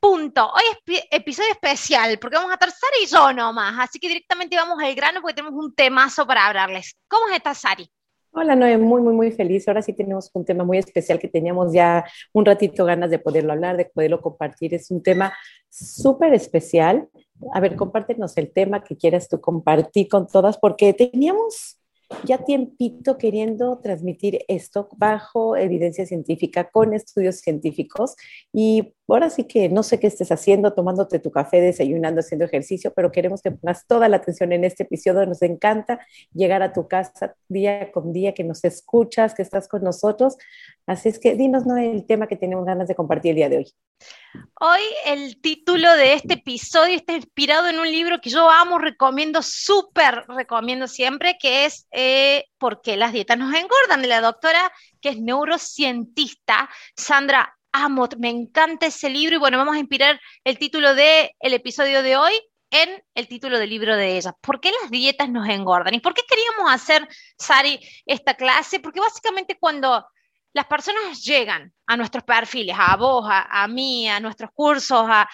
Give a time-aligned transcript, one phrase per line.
[0.00, 0.46] Punto.
[0.46, 4.54] Hoy es episodio especial porque vamos a estar Sari y yo nomás, así que directamente
[4.54, 6.94] vamos al grano porque tenemos un temazo para hablarles.
[7.08, 7.90] ¿Cómo estás, Sari?
[8.30, 9.66] Hola, Noé, muy, muy, muy feliz.
[9.66, 13.52] Ahora sí tenemos un tema muy especial que teníamos ya un ratito ganas de poderlo
[13.52, 14.72] hablar, de poderlo compartir.
[14.74, 15.32] Es un tema
[15.68, 17.08] súper especial.
[17.52, 21.77] A ver, compártenos el tema que quieras tú compartir con todas, porque teníamos
[22.24, 28.16] ya tiempito queriendo transmitir esto bajo evidencia científica, con estudios científicos.
[28.52, 32.92] Y ahora sí que no sé qué estés haciendo, tomándote tu café, desayunando, haciendo ejercicio,
[32.94, 35.26] pero queremos que pongas toda la atención en este episodio.
[35.26, 36.00] Nos encanta
[36.32, 40.36] llegar a tu casa día con día, que nos escuchas, que estás con nosotros.
[40.88, 41.76] Así es que dinos ¿no?
[41.76, 43.72] el tema que tenemos ganas de compartir el día de hoy.
[44.58, 49.42] Hoy el título de este episodio está inspirado en un libro que yo amo, recomiendo,
[49.42, 54.00] súper recomiendo siempre, que es eh, ¿Por qué las dietas nos engordan?
[54.00, 54.72] de la doctora
[55.02, 58.16] que es neurocientista Sandra Amot.
[58.16, 62.16] Me encanta ese libro y bueno, vamos a inspirar el título del el episodio de
[62.16, 62.32] hoy
[62.70, 64.32] en el título del libro de ella.
[64.40, 65.92] ¿Por qué las dietas nos engordan?
[65.92, 68.80] ¿Y por qué queríamos hacer, Sari, esta clase?
[68.80, 70.06] Porque básicamente cuando
[70.52, 75.28] las personas llegan a nuestros perfiles, a vos, a, mí, a nuestros cursos, a,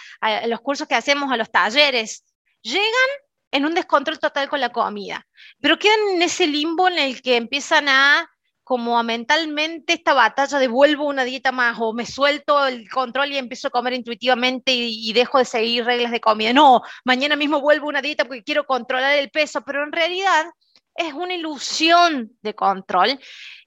[0.46, 2.24] los cursos que hacemos, a los talleres,
[2.62, 3.10] llegan
[3.50, 5.26] en un descontrol total con la comida,
[5.60, 8.28] pero quedan en ese limbo en el que empiezan a
[8.64, 13.30] como a mentalmente esta batalla de vuelvo una dieta más o me suelto el control
[13.30, 16.54] y empiezo a comer intuitivamente y, y, dejo de seguir reglas de comida.
[16.54, 20.46] No, mañana mismo vuelvo una dieta porque quiero controlar el peso, pero en realidad
[20.94, 23.18] es una ilusión de control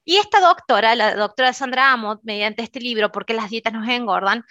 [0.04, 3.88] y esta doctora, la doctora Sandra Amott, mediante este libro, ¿Por qué las dietas nos
[3.88, 4.44] engordan?,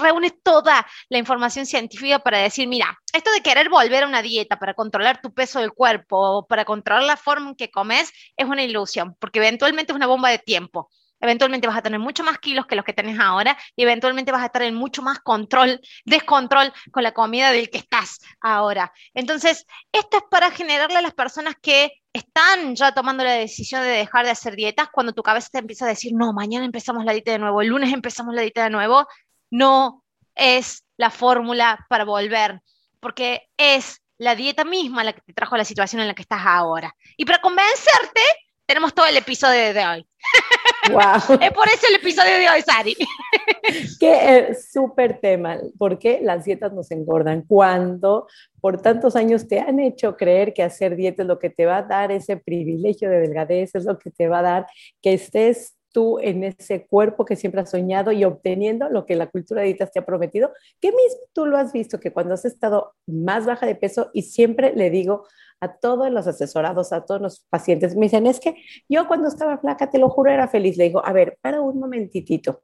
[0.00, 4.58] reúne toda la información científica para decir, mira, esto de querer volver a una dieta
[4.58, 8.62] para controlar tu peso del cuerpo, para controlar la forma en que comes, es una
[8.62, 10.90] ilusión, porque eventualmente es una bomba de tiempo
[11.20, 14.42] eventualmente vas a tener mucho más kilos que los que tenés ahora y eventualmente vas
[14.42, 18.92] a estar en mucho más control, descontrol con la comida del que estás ahora.
[19.14, 23.88] Entonces, esto es para generarle a las personas que están ya tomando la decisión de
[23.88, 27.12] dejar de hacer dietas cuando tu cabeza te empieza a decir, no, mañana empezamos la
[27.12, 29.06] dieta de nuevo, el lunes empezamos la dieta de nuevo,
[29.50, 32.60] no es la fórmula para volver,
[33.00, 36.22] porque es la dieta misma la que te trajo a la situación en la que
[36.22, 36.94] estás ahora.
[37.16, 38.20] Y para convencerte,
[38.66, 40.06] tenemos todo el episodio de hoy.
[40.92, 41.38] Wow.
[41.40, 42.96] es por eso el episodio de hoy, Sari.
[44.00, 45.58] Qué eh, súper tema.
[45.78, 47.42] ¿Por qué las dietas nos engordan?
[47.42, 48.26] Cuando
[48.60, 51.78] por tantos años te han hecho creer que hacer dieta es lo que te va
[51.78, 54.66] a dar ese privilegio de delgadez, es lo que te va a dar
[55.00, 55.77] que estés
[56.20, 59.92] en ese cuerpo que siempre has soñado y obteniendo lo que la cultura de dietas
[59.92, 63.66] te ha prometido, que mismo tú lo has visto, que cuando has estado más baja
[63.66, 65.26] de peso, y siempre le digo
[65.60, 68.56] a todos los asesorados, a todos los pacientes, me dicen, es que
[68.88, 70.76] yo cuando estaba flaca, te lo juro, era feliz.
[70.76, 72.62] Le digo, a ver, para un momentitito.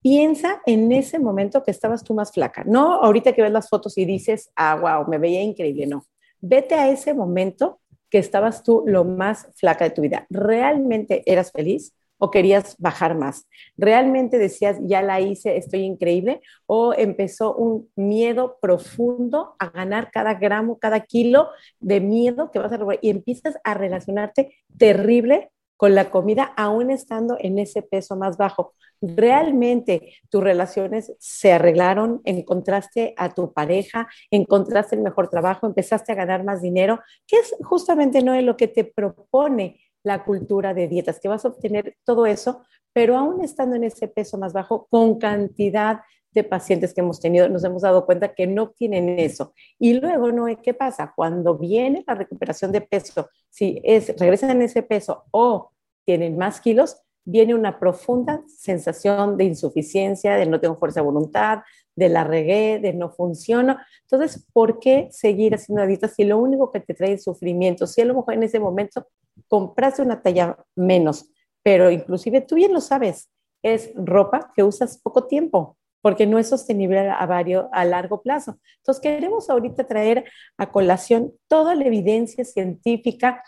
[0.00, 2.62] Piensa en ese momento que estabas tú más flaca.
[2.64, 5.86] No ahorita que ves las fotos y dices, ah, wow, me veía increíble.
[5.86, 6.04] No.
[6.40, 10.26] Vete a ese momento que estabas tú lo más flaca de tu vida.
[10.28, 11.94] ¿Realmente eras feliz?
[12.24, 13.46] O querías bajar más?
[13.76, 16.40] ¿Realmente decías, ya la hice, estoy increíble?
[16.64, 22.72] ¿O empezó un miedo profundo a ganar cada gramo, cada kilo de miedo que vas
[22.72, 28.16] a robar y empiezas a relacionarte terrible con la comida aún estando en ese peso
[28.16, 28.72] más bajo?
[29.02, 32.22] ¿Realmente tus relaciones se arreglaron?
[32.24, 34.08] ¿Encontraste a tu pareja?
[34.30, 35.66] ¿Encontraste el mejor trabajo?
[35.66, 37.00] ¿Empezaste a ganar más dinero?
[37.26, 41.44] ¿Qué es justamente no es lo que te propone la cultura de dietas, que vas
[41.44, 46.44] a obtener todo eso, pero aún estando en ese peso más bajo, con cantidad de
[46.44, 49.54] pacientes que hemos tenido, nos hemos dado cuenta que no tienen eso.
[49.78, 50.46] Y luego, ¿no?
[50.62, 51.12] ¿Qué pasa?
[51.14, 55.70] Cuando viene la recuperación de peso, si es, regresan en ese peso o
[56.04, 61.60] tienen más kilos, viene una profunda sensación de insuficiencia, de no tengo fuerza de voluntad,
[61.96, 63.86] de la regué, de no funciona.
[64.02, 67.86] Entonces, ¿por qué seguir haciendo dieta si lo único que te trae es sufrimiento?
[67.86, 69.06] Si a lo mejor en ese momento
[69.48, 71.30] compraste una talla menos,
[71.62, 73.30] pero inclusive tú bien lo sabes,
[73.62, 78.58] es ropa que usas poco tiempo porque no es sostenible a, vario, a largo plazo.
[78.76, 80.26] Entonces, queremos ahorita traer
[80.58, 83.42] a colación toda la evidencia científica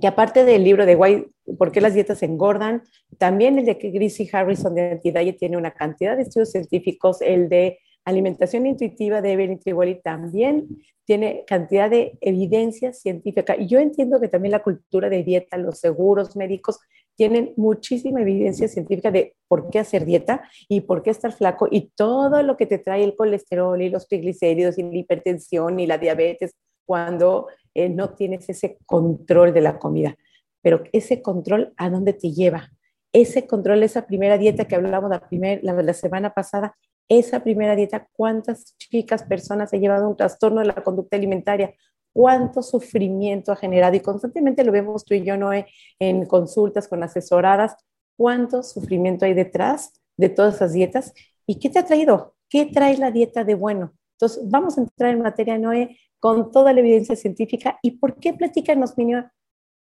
[0.00, 2.82] que aparte del libro de White, ¿Por qué las dietas engordan?
[3.18, 7.78] También el de Gracie Harrison de Antidiet tiene una cantidad de estudios científicos, el de
[8.04, 10.68] alimentación intuitiva de Evelyn Triguali también
[11.04, 13.56] tiene cantidad de evidencia científica.
[13.58, 16.80] Y yo entiendo que también la cultura de dieta, los seguros médicos,
[17.14, 21.92] tienen muchísima evidencia científica de por qué hacer dieta y por qué estar flaco y
[21.94, 25.98] todo lo que te trae el colesterol y los triglicéridos y la hipertensión y la
[25.98, 26.54] diabetes
[26.86, 30.16] cuando eh, no tienes ese control de la comida.
[30.62, 32.70] Pero ese control, ¿a dónde te lleva?
[33.12, 36.76] Ese control, esa primera dieta que hablábamos la, la, la semana pasada,
[37.08, 41.74] esa primera dieta, ¿cuántas chicas, personas ha llevado un trastorno de la conducta alimentaria?
[42.12, 43.94] ¿Cuánto sufrimiento ha generado?
[43.94, 45.66] Y constantemente lo vemos tú y yo, Noé,
[45.98, 47.76] en consultas con asesoradas.
[48.16, 51.12] ¿Cuánto sufrimiento hay detrás de todas esas dietas?
[51.46, 52.34] ¿Y qué te ha traído?
[52.48, 53.92] ¿Qué trae la dieta de bueno?
[54.12, 57.78] Entonces, vamos a entrar en materia, Noé, con toda la evidencia científica.
[57.82, 58.32] ¿Y por qué?
[58.32, 59.30] Platícanos, Miño,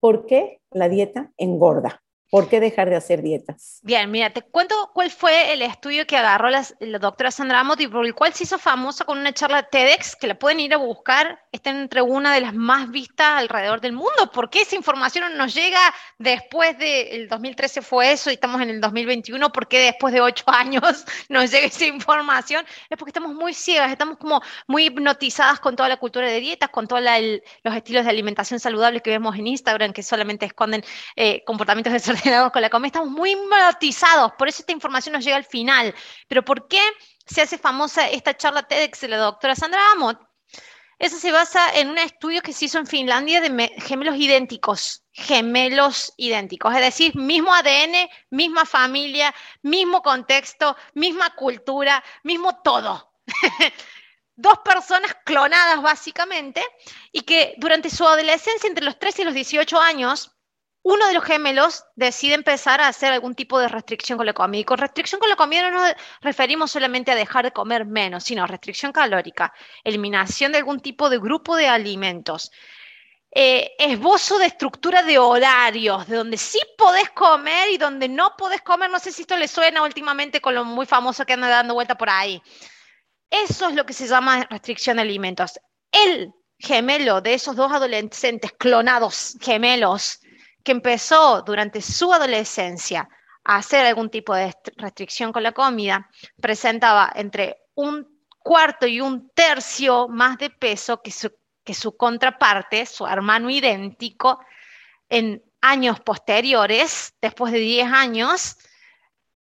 [0.02, 2.04] ¿por qué la dieta engorda?
[2.34, 3.80] ¿Por qué dejar de hacer dietas?
[3.84, 6.66] Bien, mira, te cuento cuál fue el estudio que agarró la,
[7.00, 10.26] doctora Sandra Amott y por el cual se hizo famosa con una charla TEDx, que
[10.26, 14.32] la pueden ir a buscar, está entre una de las más vistas alrededor del mundo.
[14.34, 15.78] ¿Por qué esa información nos llega
[16.18, 19.52] después del 2013 fue eso y estamos en el 2021?
[19.52, 22.66] ¿Por qué después de ocho años nos llega esa información?
[22.90, 26.70] Es porque estamos muy ciegas, estamos como muy hipnotizadas con toda la cultura de dietas,
[26.70, 30.84] con todos los estilos de alimentación saludable que vemos en Instagram, que solamente esconden
[31.16, 35.36] eh, comportamientos de con la comida, estamos muy hipnotizados, por eso esta información nos llega
[35.36, 35.94] al final.
[36.28, 36.82] Pero ¿por qué
[37.26, 40.20] se hace famosa esta charla TEDx de la doctora Sandra Amott?
[41.00, 46.14] Eso se basa en un estudio que se hizo en Finlandia de gemelos idénticos, gemelos
[46.16, 53.12] idénticos, es decir, mismo ADN, misma familia, mismo contexto, misma cultura, mismo todo.
[54.36, 56.64] Dos personas clonadas básicamente
[57.12, 60.33] y que durante su adolescencia, entre los 13 y los 18 años,
[60.84, 64.66] uno de los gemelos decide empezar a hacer algún tipo de restricción con la comida.
[64.66, 68.46] Con restricción con la comida no nos referimos solamente a dejar de comer menos, sino
[68.46, 69.54] restricción calórica,
[69.86, 72.52] eliminación de algún tipo de grupo de alimentos.
[73.32, 78.62] Eh, esbozo de estructura de horarios, de donde sí podés comer y donde no podés
[78.62, 78.90] comer.
[78.90, 81.96] No sé si esto le suena últimamente con lo muy famoso que anda dando vuelta
[81.96, 82.42] por ahí.
[83.30, 85.60] Eso es lo que se llama restricción de alimentos.
[85.92, 90.20] El gemelo de esos dos adolescentes clonados gemelos
[90.64, 93.08] que empezó durante su adolescencia
[93.44, 96.10] a hacer algún tipo de restricción con la comida,
[96.42, 98.08] presentaba entre un
[98.40, 101.32] cuarto y un tercio más de peso que su,
[101.64, 104.40] que su contraparte, su hermano idéntico,
[105.10, 108.58] en años posteriores, después de 10 años,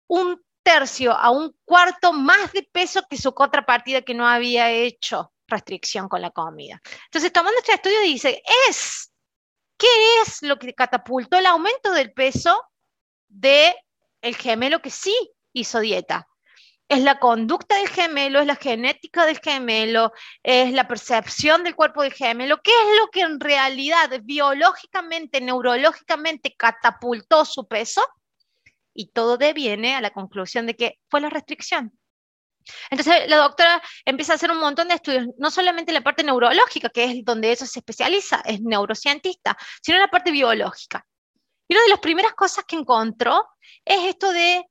[0.07, 5.33] un tercio a un cuarto más de peso que su contrapartida que no había hecho
[5.47, 6.81] restricción con la comida.
[7.07, 9.10] Entonces, tomando este estudio, dice, es
[9.81, 12.55] ¿Qué es lo que catapultó el aumento del peso
[13.29, 13.75] de
[14.21, 15.17] el gemelo que sí
[15.55, 16.29] hizo dieta?
[16.87, 20.13] Es la conducta del gemelo, es la genética del gemelo,
[20.43, 22.61] es la percepción del cuerpo del gemelo.
[22.63, 28.07] ¿Qué es lo que en realidad biológicamente, neurológicamente catapultó su peso?
[28.93, 31.99] Y todo deviene a la conclusión de que fue la restricción.
[32.91, 36.89] Entonces la doctora empieza a hacer un montón de estudios, no solamente la parte neurológica,
[36.89, 41.07] que es donde eso se especializa, es neurocientista, sino la parte biológica.
[41.69, 43.47] Y una de las primeras cosas que encontró
[43.85, 44.65] es esto de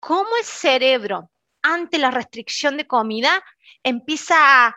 [0.00, 1.30] cómo el cerebro,
[1.62, 3.42] ante la restricción de comida,
[3.82, 4.76] empieza a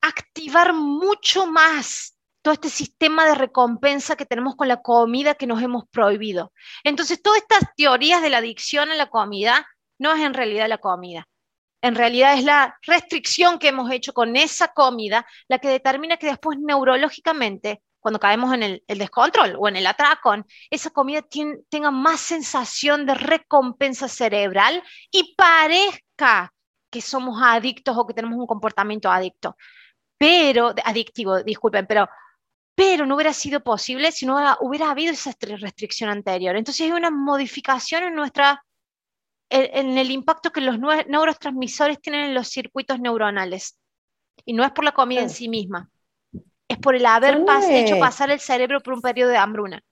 [0.00, 5.62] activar mucho más todo este sistema de recompensa que tenemos con la comida que nos
[5.62, 6.52] hemos prohibido.
[6.82, 9.64] Entonces, todas estas teorías de la adicción a la comida
[9.98, 11.28] no es en realidad la comida
[11.82, 16.28] en realidad es la restricción que hemos hecho con esa comida la que determina que
[16.28, 21.22] después neurológicamente, cuando caemos en el, descontrol o en el atracón, esa comida
[21.68, 26.52] tenga más sensación de recompensa cerebral y parezca
[26.88, 29.56] que somos adictos o que tenemos un comportamiento adicto.
[30.16, 32.08] Pero, adictivo, disculpen, pero
[32.74, 36.56] pero no hubiera sido posible si no hubiera habido esa restricción anterior.
[36.56, 38.64] Entonces hay una modificación en nuestra
[39.52, 43.78] en el impacto que los neurotransmisores tienen en los circuitos neuronales.
[44.44, 45.90] Y no es por la comida en sí misma,
[46.68, 49.82] es por el haber hecho pasar el cerebro por un periodo de hambruna.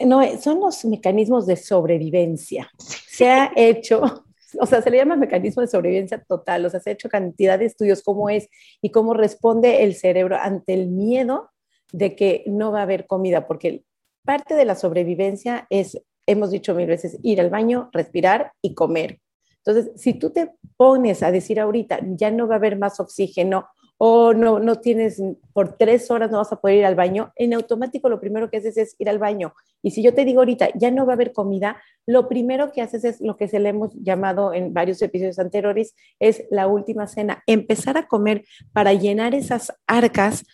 [0.00, 2.70] No, son los mecanismos de sobrevivencia.
[2.78, 4.02] Se ha hecho,
[4.60, 7.58] o sea, se le llama mecanismo de sobrevivencia total, o sea, se ha hecho cantidad
[7.58, 8.48] de estudios cómo es
[8.80, 11.50] y cómo responde el cerebro ante el miedo
[11.92, 13.84] de que no va a haber comida, porque
[14.24, 19.18] parte de la sobrevivencia es hemos dicho mil veces, ir al baño, respirar y comer.
[19.64, 23.66] Entonces, si tú te pones a decir ahorita, ya no va a haber más oxígeno
[24.00, 25.20] o no, no tienes,
[25.52, 28.58] por tres horas no vas a poder ir al baño, en automático lo primero que
[28.58, 29.54] haces es ir al baño.
[29.82, 32.82] Y si yo te digo ahorita, ya no va a haber comida, lo primero que
[32.82, 37.08] haces es lo que se le hemos llamado en varios episodios anteriores, es la última
[37.08, 40.44] cena, empezar a comer para llenar esas arcas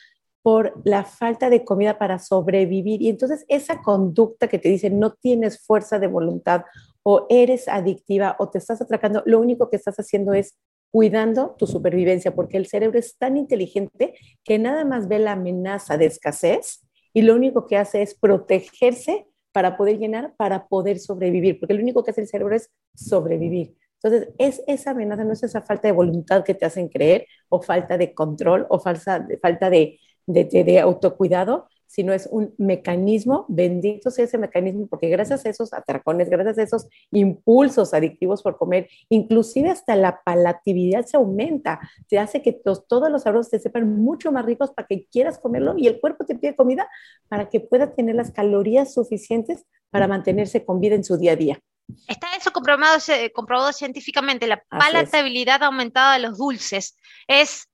[0.44, 3.00] por la falta de comida para sobrevivir.
[3.00, 6.64] Y entonces esa conducta que te dice no tienes fuerza de voluntad
[7.02, 10.58] o eres adictiva o te estás atracando, lo único que estás haciendo es
[10.90, 14.12] cuidando tu supervivencia, porque el cerebro es tan inteligente
[14.44, 19.26] que nada más ve la amenaza de escasez y lo único que hace es protegerse
[19.50, 23.74] para poder llenar, para poder sobrevivir, porque lo único que hace el cerebro es sobrevivir.
[24.02, 27.62] Entonces, es esa amenaza, no es esa falta de voluntad que te hacen creer, o
[27.62, 34.10] falta de control, o falsa, falta de, de, de autocuidado, sino es un mecanismo, bendito
[34.10, 38.88] sea ese mecanismo, porque gracias a esos atracones, gracias a esos impulsos adictivos por comer,
[39.08, 41.78] inclusive hasta la palatividad se aumenta,
[42.10, 45.74] se hace que todos los sabores te sepan mucho más ricos para que quieras comerlo
[45.76, 46.88] y el cuerpo te pide comida
[47.28, 51.36] para que pueda tener las calorías suficientes para mantenerse con vida en su día a
[51.36, 51.60] día.
[52.08, 52.98] Está eso comprobado,
[53.32, 56.96] comprobado científicamente, la palatabilidad aumentada de los dulces
[57.28, 57.68] es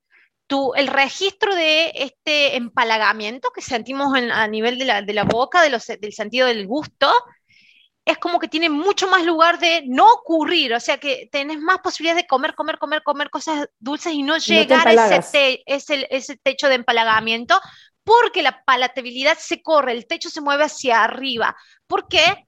[0.76, 6.66] el registro de este empalagamiento que sentimos a nivel de la, boca, del sentido del
[6.66, 7.12] gusto,
[8.04, 11.78] es como que tiene mucho más lugar de no ocurrir, o sea que tenés más
[11.78, 16.68] posibilidades de comer, comer, comer, comer cosas dulces y no llegar a ese, ese, techo
[16.68, 17.60] de empalagamiento,
[18.02, 21.56] porque la palatabilidad se corre, el techo se mueve hacia arriba.
[21.86, 22.46] ¿Por qué?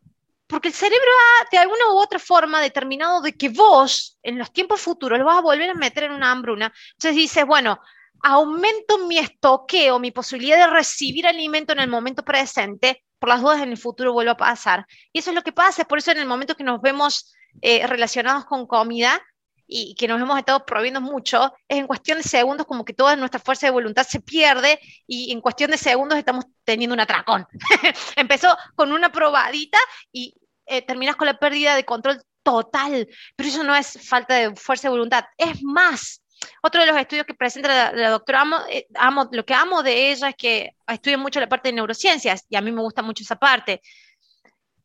[0.53, 4.53] Porque el cerebro ha, de alguna u otra forma, determinado de que vos, en los
[4.53, 6.71] tiempos futuros, lo vas a volver a meter en una hambruna.
[6.91, 7.81] Entonces dices, bueno,
[8.23, 13.63] aumento mi estoqueo, mi posibilidad de recibir alimento en el momento presente, por las dudas
[13.63, 14.85] en el futuro vuelvo a pasar.
[15.11, 17.33] Y eso es lo que pasa, es por eso en el momento que nos vemos
[17.63, 19.23] eh, relacionados con comida
[19.67, 23.17] y que nos hemos estado prohibiendo mucho, es en cuestión de segundos como que toda
[23.17, 27.47] nuestra fuerza de voluntad se pierde y en cuestión de segundos estamos teniendo un atracón.
[28.17, 29.79] Empezó con una probadita
[30.13, 30.35] y
[30.73, 34.89] eh, terminas con la pérdida de control total, pero eso no es falta de fuerza
[34.89, 36.23] de voluntad, es más.
[36.63, 38.87] Otro de los estudios que presenta la, doctora amo, eh,
[39.33, 42.61] lo que amo de ella es que estudia mucho la parte de neurociencias y a
[42.61, 43.81] mí me gusta mucho esa parte.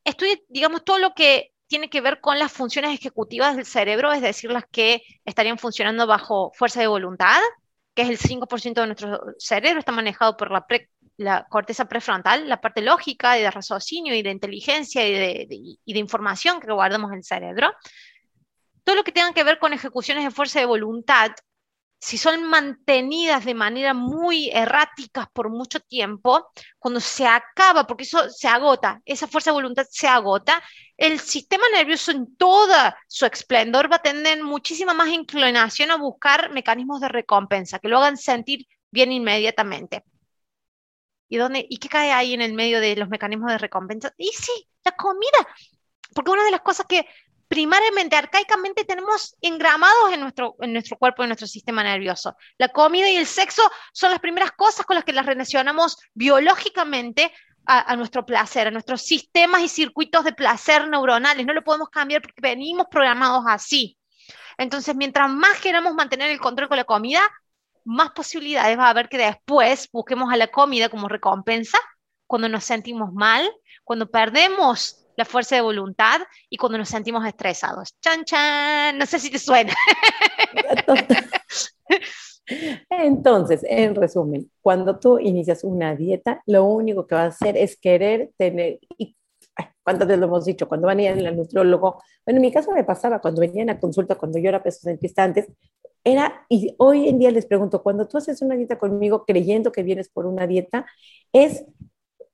[0.03, 4.21] Estudia, digamos, todo lo que tiene que ver con las funciones ejecutivas del cerebro, es
[4.21, 7.39] decir, las que estarían funcionando bajo fuerza de voluntad,
[7.93, 12.47] que es el 5% de nuestro cerebro, está manejado por la pre, la corteza prefrontal,
[12.47, 16.71] la parte lógica y de raciocinio y de inteligencia y de, y de, información que
[16.71, 17.73] guardamos en el cerebro.
[18.83, 21.31] Todo lo que tenga que ver con ejecuciones de fuerza de voluntad,
[21.99, 28.29] si son mantenidas de manera muy erráticas por mucho tiempo, cuando se acaba, porque eso
[28.29, 30.61] se agota, esa fuerza de voluntad se agota,
[30.95, 36.51] el sistema nervioso en toda su esplendor va a tener muchísima más inclinación a buscar
[36.51, 40.03] mecanismos de recompensa que lo hagan sentir bien inmediatamente.
[41.29, 44.13] ¿Y, dónde, ¿Y qué cae ahí en el medio de los mecanismos de recompensa?
[44.17, 45.47] Y sí, la comida.
[46.13, 47.05] Porque una de las cosas que
[47.47, 52.35] primariamente, arcaicamente tenemos engramados en nuestro, en nuestro cuerpo, en nuestro sistema nervioso.
[52.57, 53.61] La comida y el sexo
[53.93, 57.31] son las primeras cosas con las que las relacionamos biológicamente
[57.65, 61.45] a, a, nuestro placer, a nuestros sistemas y circuitos de placer neuronales.
[61.45, 63.97] No lo podemos cambiar porque venimos programados así.
[64.57, 67.21] Entonces, mientras más queramos mantener el control con la comida,
[67.87, 71.77] más posibilidades va a haber que después busquemos a la comida como recompensa
[72.27, 73.49] cuando nos sentimos mal,
[73.83, 77.95] cuando perdemos la fuerza de voluntad y cuando nos sentimos estresados.
[78.01, 79.73] Chan, chan, no sé si te suena.
[82.89, 87.77] Entonces, en resumen, cuando tú inicias una dieta, lo único que vas a hacer es
[87.77, 89.15] querer tener, y
[89.83, 90.67] ¿cuántas veces lo hemos dicho?
[90.67, 93.79] Cuando van a ir al nutriólogo, bueno, en mi caso me pasaba cuando venían a
[93.79, 95.47] consulta, cuando yo era peso antes,
[96.11, 99.83] era, y hoy en día les pregunto, cuando tú haces una dieta conmigo creyendo que
[99.83, 100.85] vienes por una dieta,
[101.33, 101.65] es,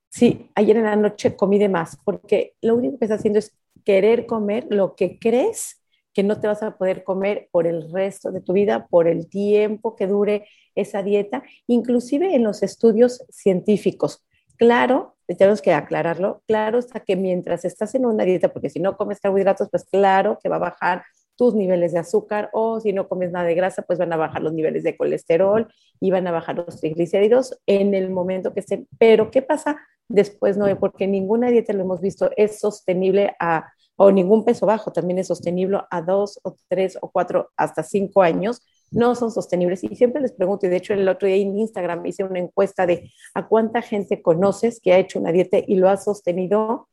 [0.10, 3.56] sí, ayer en la noche comí de más, porque lo único que estás haciendo es
[3.84, 5.82] querer comer lo que crees
[6.14, 9.28] que no te vas a poder comer por el resto de tu vida, por el
[9.28, 14.24] tiempo que dure esa dieta, inclusive en los estudios científicos.
[14.58, 18.96] Claro, tenemos que aclararlo, claro hasta que mientras estás en una dieta, porque si no
[18.98, 21.04] comes carbohidratos, pues claro que va a bajar
[21.36, 24.42] tus niveles de azúcar o si no comes nada de grasa, pues van a bajar
[24.42, 25.68] los niveles de colesterol
[26.00, 28.88] y van a bajar los triglicéridos en el momento que estén.
[28.98, 30.58] Pero ¿qué pasa después?
[30.58, 35.20] No, porque ninguna dieta lo hemos visto es sostenible a, o ningún peso bajo también
[35.20, 38.62] es sostenible a dos o tres o cuatro hasta cinco años.
[38.92, 39.84] No son sostenibles.
[39.84, 42.86] Y siempre les pregunto, y de hecho el otro día en Instagram hice una encuesta
[42.86, 46.90] de a cuánta gente conoces que ha hecho una dieta y lo ha sostenido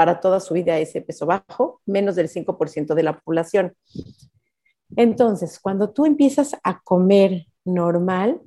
[0.00, 3.74] para toda su vida ese peso bajo, menos del 5% de la población.
[4.96, 8.40] Entonces, cuando tú empiezas a comer normal,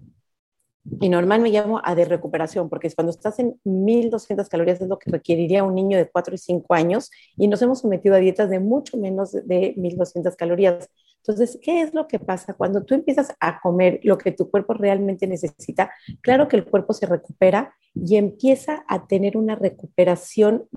[1.00, 4.98] y normal me llamo a de recuperación, porque cuando estás en 1200 calorías es lo
[4.98, 8.50] que requeriría un niño de 4 y 5 años y nos hemos sometido a dietas
[8.50, 10.90] de mucho menos de 1200 calorías.
[11.18, 12.56] Entonces, ¿qué es lo que pasa?
[12.56, 15.92] Cuando tú empiezas a comer lo que tu cuerpo realmente necesita,
[16.22, 20.68] claro que el cuerpo se recupera y empieza a tener una recuperación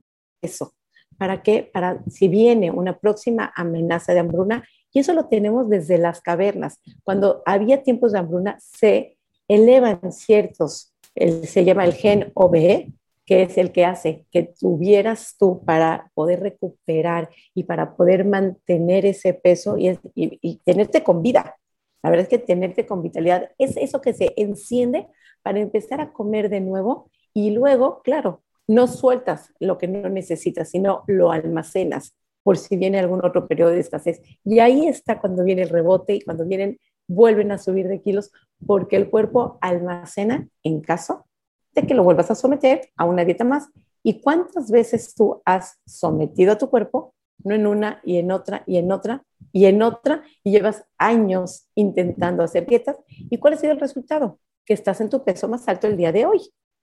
[1.19, 1.69] ¿Para qué?
[1.73, 6.81] Para si viene una próxima amenaza de hambruna, y eso lo tenemos desde las cavernas.
[7.05, 12.93] Cuando había tiempos de hambruna, se elevan ciertos, se llama el gen OBE,
[13.27, 19.05] que es el que hace que tuvieras tú para poder recuperar y para poder mantener
[19.05, 21.57] ese peso y, y, tenerte con vida.
[22.03, 25.09] La verdad es que tenerte con vitalidad es eso que se enciende
[25.43, 30.71] para empezar a comer de nuevo y luego, claro, no sueltas lo que no necesitas,
[30.71, 34.23] sino lo almacenas por si viene algún otro periodo de escasez.
[34.45, 38.31] Y ahí está cuando viene el rebote y cuando vienen, vuelven a subir de kilos,
[38.65, 41.27] porque el cuerpo almacena en caso
[41.75, 43.69] de que lo vuelvas a someter a una dieta más.
[44.03, 48.63] ¿Y cuántas veces tú has sometido a tu cuerpo, no en una y en otra
[48.67, 52.97] y en otra y en otra, y llevas años intentando hacer dietas?
[53.09, 54.39] ¿Y cuál ha sido el resultado?
[54.65, 56.41] Que estás en tu peso más alto el día de hoy.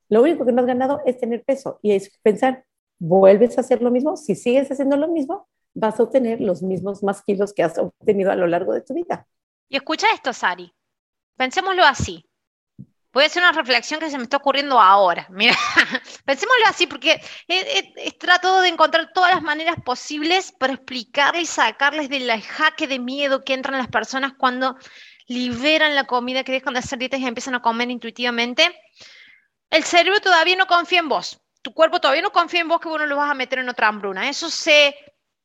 [0.10, 2.65] Lo único que no has ganado es tener peso y es pensar,
[3.00, 4.17] ¿vuelves a hacer lo mismo?
[4.17, 8.31] Si sigues haciendo lo mismo, vas a obtener los mismos más kilos que has obtenido
[8.31, 9.27] a lo largo de tu vida.
[9.69, 10.72] Y escucha esto, Sari.
[11.36, 12.24] Pensémoslo así.
[13.12, 15.27] Voy a hacer una reflexión que se me está ocurriendo ahora.
[15.29, 15.55] Mira,
[16.25, 22.29] pensémoslo así porque he, tratado de encontrar todas las maneras posibles para explicarles sacarles del
[22.41, 24.77] jaque de miedo que entran las personas cuando
[25.27, 28.63] liberan la comida, que dejan de hacer dietas y empiezan a comer intuitivamente.
[29.74, 31.42] El cerebro todavía no confía en vos.
[31.63, 33.70] Tu cuerpo todavía no confía en vos que vos no lo vas a meter en
[33.70, 34.30] otra hambruna.
[34.30, 34.96] Eso se,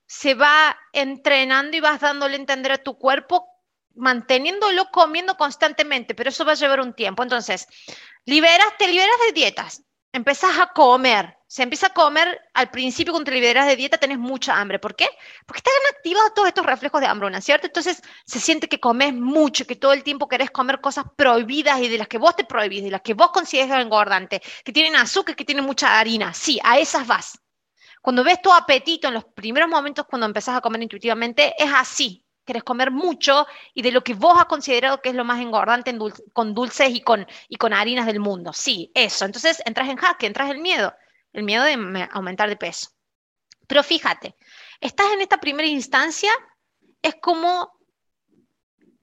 [0.07, 3.49] se va entrenando y vas dándole a entender a tu cuerpo
[3.95, 7.23] manteniéndolo comiendo constantemente, pero eso va a llevar un tiempo.
[7.23, 7.67] Entonces,
[8.27, 9.83] liberas, te liberas de dietas,
[10.13, 11.38] empezás a comer.
[11.51, 14.79] Se empieza a comer al principio cuando te liberas de dieta, tenés mucha hambre.
[14.79, 15.09] ¿Por qué?
[15.47, 17.67] Porque están activados todos estos reflejos de hambruna, ¿cierto?
[17.67, 21.89] Entonces se siente que comes mucho, que todo el tiempo querés comer cosas prohibidas y
[21.89, 25.35] de las que vos te prohibís, de las que vos consideras engordante, que tienen azúcar,
[25.35, 26.35] que tienen mucha harina.
[26.35, 27.41] Sí, a esas vas.
[28.03, 32.27] Cuando ves tu apetito en los primeros momentos cuando empezás a comer intuitivamente, es así
[32.45, 35.95] querés comer mucho y de lo que vos has considerado que es lo más engordante
[36.33, 38.55] con dulces y con, y con harinas del mundo.
[38.55, 39.27] Sí, eso.
[39.27, 40.95] Entonces entras en jaque, entras el miedo,
[41.33, 42.91] el miedo de aumentar de peso.
[43.67, 44.37] Pero fíjate,
[44.81, 46.31] estás en esta primera instancia,
[47.03, 47.73] es como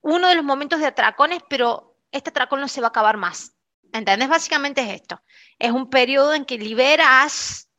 [0.02, 3.54] uno de los momentos de atracones, pero este atracón no se va a acabar más.
[3.92, 4.28] ¿Entendés?
[4.28, 5.22] Básicamente es esto.
[5.58, 7.70] Es un periodo en que liberas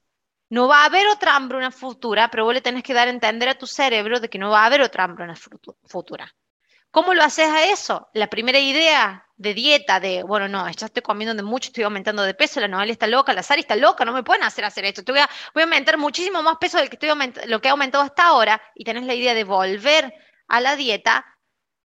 [0.48, 3.48] no va a haber otra hambruna futura, pero vos le tenés que dar a entender
[3.48, 5.35] a tu cerebro de que no va a haber otra hambruna
[5.85, 6.35] futura.
[6.90, 8.09] ¿Cómo lo haces a eso?
[8.14, 12.22] La primera idea de dieta, de, bueno, no, ya estoy comiendo de mucho, estoy aumentando
[12.22, 14.87] de peso, la novela está loca, la Sari está loca, no me pueden hacer hacer
[14.87, 15.03] esto.
[15.07, 17.11] voy, a, voy a aumentar muchísimo más peso del que estoy
[17.46, 20.12] lo que he aumentado hasta ahora y tenés la idea de volver
[20.49, 21.25] a la dieta.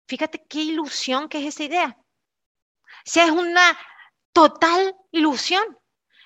[0.08, 1.97] Fíjate qué ilusión que es esa idea.
[1.97, 3.78] O sea, es una
[4.34, 5.63] total ilusión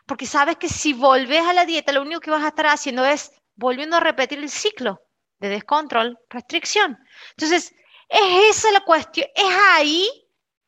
[0.05, 3.05] porque sabes que si volves a la dieta, lo único que vas a estar haciendo
[3.05, 5.01] es volviendo a repetir el ciclo
[5.39, 6.97] de descontrol, restricción.
[7.31, 7.73] Entonces,
[8.13, 10.07] es esa la cuestión, es ahí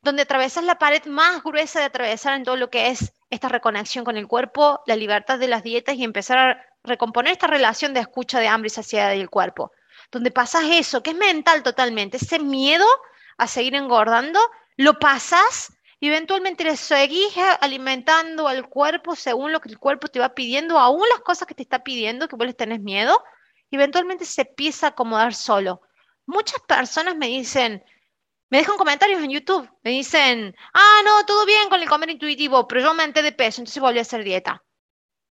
[0.02, 4.06] donde atravesas la pared más gruesa de atravesar en todo lo que es esta reconexión
[4.06, 8.02] con el cuerpo, la libertad de las dietas y empezar a recomponer esta relación de
[8.02, 9.72] escucha de hambre y saciedad del cuerpo.
[10.12, 12.86] Donde pasas eso, que es mental totalmente, ese miedo
[13.38, 14.40] a seguir engordando,
[14.78, 20.20] lo pasas y eventualmente le seguís alimentando al cuerpo según lo que el cuerpo te
[20.20, 23.24] va pidiendo, aún las cosas que te está pidiendo, que vos les tenés miedo,
[23.72, 25.82] y eventualmente se empieza a acomodar solo.
[26.26, 27.84] Muchas personas me dicen,
[28.50, 32.68] me dejan comentarios en YouTube, me dicen, ah, no, todo bien con el comer intuitivo,
[32.68, 34.64] pero yo aumenté de peso, entonces volví a hacer dieta.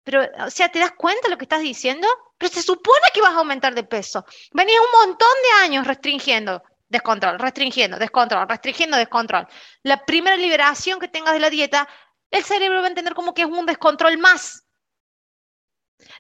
[0.04, 2.08] Pero, o sea, ¿te das cuenta de lo que estás diciendo?
[2.36, 4.24] Pero se supone que vas a aumentar de peso.
[4.52, 9.48] Venías un montón de años restringiendo descontrol, restringiendo, descontrol, restringiendo, descontrol.
[9.82, 11.88] La primera liberación que tengas de la dieta,
[12.30, 14.61] el cerebro va a entender como que es un descontrol más.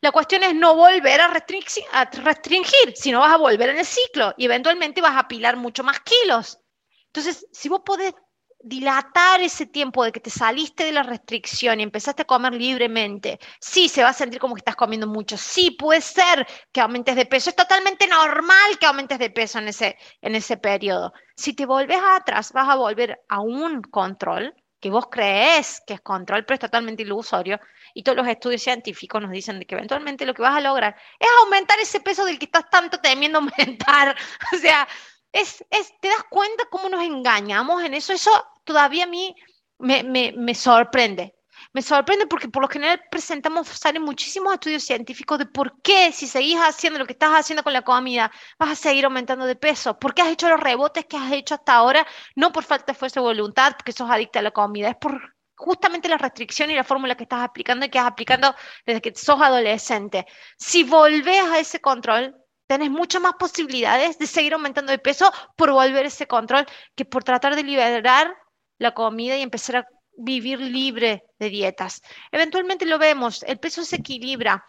[0.00, 3.86] La cuestión es no volver a, restringir, a restringir, sino vas a volver en el
[3.86, 6.58] ciclo y eventualmente vas a apilar mucho más kilos.
[7.06, 8.14] Entonces, si vos podés
[8.62, 13.38] dilatar ese tiempo de que te saliste de la restricción y empezaste a comer libremente,
[13.60, 17.16] sí se va a sentir como que estás comiendo mucho, sí puede ser que aumentes
[17.16, 21.12] de peso, es totalmente normal que aumentes de peso en ese, en ese periodo.
[21.36, 26.00] Si te volves atrás, vas a volver a un control que vos crees que es
[26.00, 27.60] control, pero es totalmente ilusorio,
[27.94, 30.96] y todos los estudios científicos nos dicen de que eventualmente lo que vas a lograr
[31.18, 34.16] es aumentar ese peso del que estás tanto temiendo aumentar.
[34.54, 34.88] O sea,
[35.32, 38.12] es, es, ¿te das cuenta cómo nos engañamos en eso?
[38.12, 38.30] Eso
[38.64, 39.34] todavía a mí
[39.78, 41.34] me, me, me sorprende.
[41.72, 46.26] Me sorprende porque por lo general presentamos, salen muchísimos estudios científicos de por qué si
[46.26, 49.98] seguís haciendo lo que estás haciendo con la comida, vas a seguir aumentando de peso.
[49.98, 52.06] ¿Por qué has hecho los rebotes que has hecho hasta ahora?
[52.34, 55.34] No por falta de fuerza de voluntad, porque sos adicta a la comida, es por
[55.56, 58.54] justamente la restricción y la fórmula que estás aplicando y que has aplicando
[58.86, 60.26] desde que sos adolescente.
[60.58, 62.36] Si volvés a ese control,
[62.66, 67.24] tenés muchas más posibilidades de seguir aumentando de peso por volver ese control que por
[67.24, 68.34] tratar de liberar
[68.78, 69.86] la comida y empezar a
[70.16, 72.02] vivir libre de dietas.
[72.30, 74.64] Eventualmente lo vemos, el peso se equilibra.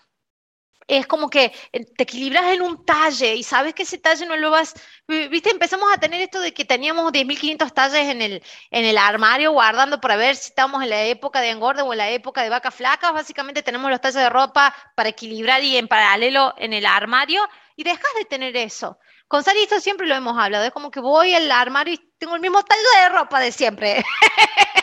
[0.88, 4.36] Es como que eh, te equilibras en un talle y sabes que ese talle no
[4.36, 4.74] lo vas,
[5.08, 9.52] viste, empezamos a tener esto de que teníamos 10.500 talles en el, en el armario
[9.52, 12.50] guardando para ver si estamos en la época de engorde o en la época de
[12.50, 13.12] vaca flaca.
[13.12, 17.84] Básicamente tenemos los talles de ropa para equilibrar y en paralelo en el armario y
[17.84, 18.98] dejas de tener eso.
[19.28, 22.36] Con Sari esto siempre lo hemos hablado, es como que voy al armario y tengo
[22.36, 24.04] el mismo talle de ropa de siempre.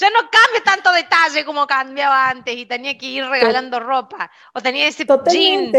[0.00, 4.30] ya no cambia tanto detalle como cambiaba antes y tenía que ir regalando ropa.
[4.54, 5.72] O tenía ese jean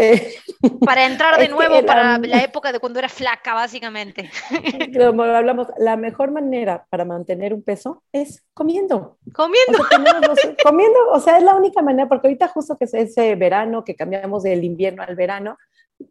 [0.84, 4.30] para entrar de nuevo para la época de cuando era flaca, básicamente.
[4.96, 9.18] Como hablamos, la mejor manera para mantener un peso es comiendo.
[9.34, 9.82] Comiendo.
[10.30, 13.34] O sea, comiendo, o sea, es la única manera, porque ahorita justo que es ese
[13.34, 15.58] verano, que cambiamos del invierno al verano,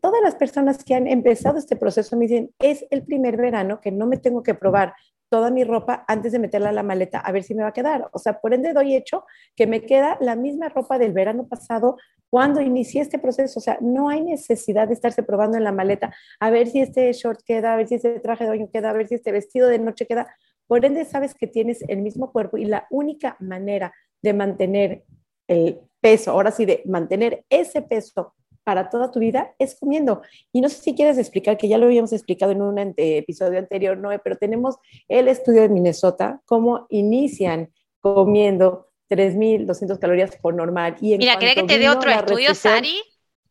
[0.01, 3.91] todas las personas que han empezado este proceso me dicen, es el primer verano que
[3.91, 4.95] no me tengo que probar
[5.31, 7.73] toda mi ropa antes de meterla a la maleta a ver si me va a
[7.73, 8.09] quedar.
[8.11, 9.23] O sea, por ende doy hecho
[9.55, 11.95] que me queda la misma ropa del verano pasado
[12.29, 13.59] cuando inicié este proceso.
[13.59, 17.11] O sea, no hay necesidad de estarse probando en la maleta a ver si este
[17.13, 19.69] short queda, a ver si este traje de baño queda, a ver si este vestido
[19.69, 20.27] de noche queda.
[20.67, 25.05] Por ende, sabes que tienes el mismo cuerpo y la única manera de mantener
[25.47, 30.21] el peso, ahora sí, de mantener ese peso para toda tu vida es comiendo.
[30.51, 33.97] Y no sé si quieres explicar, que ya lo habíamos explicado en un episodio anterior,
[33.97, 34.75] Noé, pero tenemos
[35.07, 40.95] el estudio de Minnesota, cómo inician comiendo 3.200 calorías por normal.
[41.01, 43.01] Y Mira, ¿querés que te dé otro estudio, Sari?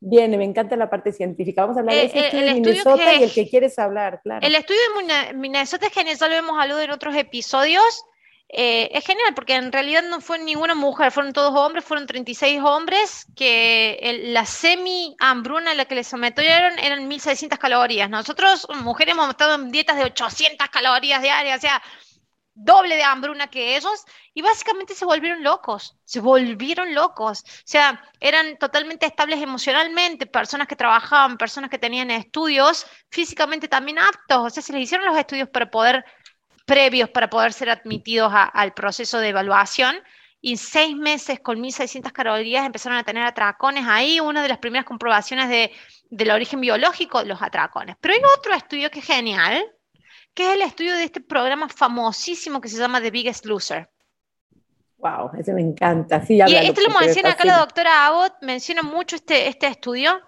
[0.02, 1.62] Viene, me encanta la parte científica.
[1.62, 4.46] Vamos a hablar de ese eh, estudio de Minnesota y el que quieres hablar, claro.
[4.46, 8.04] El estudio de Minnesota es genial, ya lo hemos hablado en otros episodios.
[8.52, 12.60] Eh, es genial porque en realidad no fue ninguna mujer, fueron todos hombres, fueron 36
[12.60, 18.10] hombres que la semi-hambruna a la que les sometieron eran 1600 calorías.
[18.10, 21.80] Nosotros, mujeres, hemos estado en dietas de 800 calorías diarias, o sea,
[22.52, 27.42] doble de hambruna que ellos, y básicamente se volvieron locos, se volvieron locos.
[27.42, 34.00] O sea, eran totalmente estables emocionalmente, personas que trabajaban, personas que tenían estudios, físicamente también
[34.00, 36.04] aptos, o sea, se les hicieron los estudios para poder
[36.70, 39.96] previos para poder ser admitidos al proceso de evaluación.
[40.40, 43.84] Y seis meses con 1.600 calorías empezaron a tener atracones.
[43.86, 45.72] Ahí una de las primeras comprobaciones de,
[46.10, 47.96] del origen biológico de los atracones.
[48.00, 49.62] Pero hay otro estudio que es genial,
[50.32, 53.90] que es el estudio de este programa famosísimo que se llama The Biggest Loser.
[54.98, 56.24] Wow, ese me encanta.
[56.24, 60.20] Sí, y este lo menciona acá la doctora Abbott, menciona mucho este, este estudio.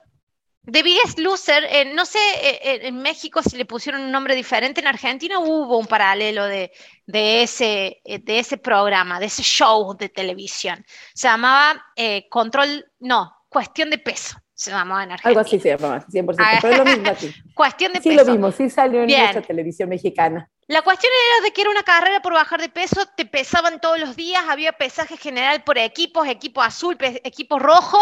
[0.65, 4.37] The Biggest Loser, eh, no sé eh, eh, en México si le pusieron un nombre
[4.37, 6.71] diferente, en Argentina hubo un paralelo de,
[7.09, 10.85] ese, de ese programa, de ese show de televisión.
[11.15, 11.85] Se llamaba
[12.31, 15.31] Control, no, Cuestión de Peso, se llamaba en Argentina.
[15.31, 17.35] Algo así se llamaba, 100%, ah, pero es lo mismo aquí.
[17.55, 18.11] Cuestión de Peso.
[18.11, 20.49] Sí lo vimos, sí salió en nuestra televisión mexicana.
[20.69, 23.99] La cuestión era de que era una carrera por bajar de peso, te pesaban todos
[23.99, 27.99] los días, había pesaje general por equipos, equipo azul, equipo rojo.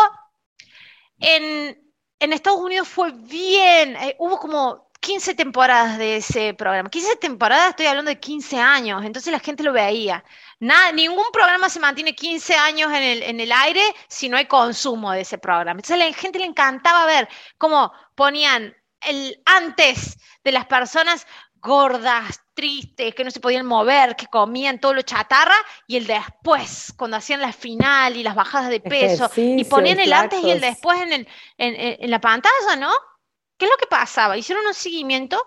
[1.18, 1.89] En,
[2.20, 6.90] en Estados Unidos fue bien, eh, hubo como 15 temporadas de ese programa.
[6.90, 10.22] 15 temporadas, estoy hablando de 15 años, entonces la gente lo veía.
[10.58, 14.46] Nada, ningún programa se mantiene 15 años en el, en el aire si no hay
[14.46, 15.78] consumo de ese programa.
[15.80, 21.26] Entonces a la gente le encantaba ver cómo ponían el antes de las personas
[21.60, 25.54] gordas, tristes, que no se podían mover, que comían todo lo chatarra,
[25.86, 30.12] y el después, cuando hacían la final y las bajadas de peso, y ponían el
[30.12, 31.26] antes y el después en,
[31.58, 32.92] en, la pantalla, ¿no?
[33.56, 34.36] ¿Qué es lo que pasaba?
[34.36, 35.40] Hicieron un seguimiento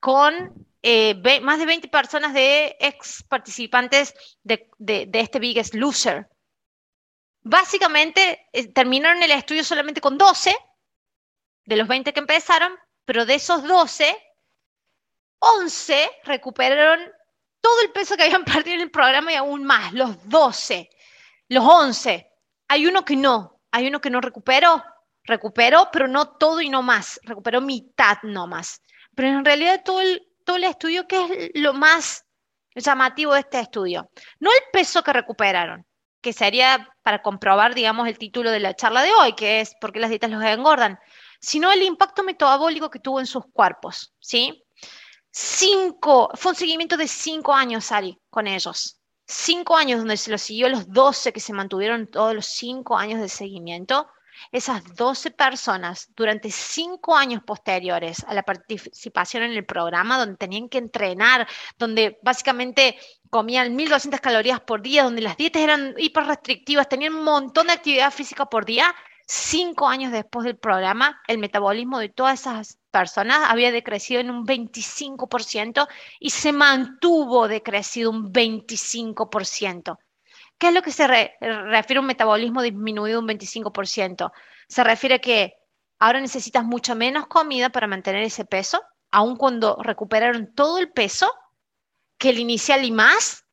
[0.00, 4.68] con eh, más de 20 personas de ex participantes de,
[5.12, 6.28] este Biggest Loser.
[7.42, 10.56] Básicamente eh, terminaron el estudio solamente con 12
[11.64, 12.72] de los 20 que empezaron,
[13.04, 14.16] pero de esos 12
[15.38, 17.00] 11 recuperaron
[17.60, 20.88] todo el peso que habían perdido en el programa y aún más, los 12,
[21.48, 22.30] los 11.
[22.68, 24.84] Hay uno que no, hay uno que no recuperó,
[25.24, 28.82] recuperó, pero no todo y no más, recuperó mitad no más.
[29.14, 32.24] Pero en realidad todo el, todo el estudio, ¿qué es lo más
[32.74, 34.10] llamativo de este estudio?
[34.38, 35.86] No el peso que recuperaron,
[36.20, 39.92] que sería para comprobar, digamos, el título de la charla de hoy, que es por
[39.92, 40.98] qué las dietas los engordan,
[41.40, 44.65] sino el impacto metabólico que tuvo en sus cuerpos, ¿sí?
[45.36, 49.00] Cinco, fue un seguimiento de cinco años, Sari, con ellos.
[49.26, 53.20] cinco años donde se lo siguió, los 12 que se mantuvieron todos los cinco años
[53.20, 54.08] de seguimiento,
[54.52, 60.68] esas 12 personas durante cinco años posteriores a la participación en el programa, donde tenían
[60.68, 61.46] que entrenar,
[61.76, 67.24] donde básicamente comían 1.200 calorías por día, donde las dietas eran hiper restrictivas, tenían un
[67.24, 68.94] montón de actividad física por día,
[69.26, 74.46] cinco años después del programa, el metabolismo de todas esas personas había decrecido en un
[74.46, 75.88] 25%
[76.20, 79.98] y se mantuvo decrecido un 25%.
[80.58, 84.32] ¿Qué es lo que se refiere a un metabolismo disminuido un 25%?
[84.68, 85.54] Se refiere a que
[85.98, 91.30] ahora necesitas mucha menos comida para mantener ese peso, aun cuando recuperaron todo el peso
[92.18, 93.45] que el inicial y más,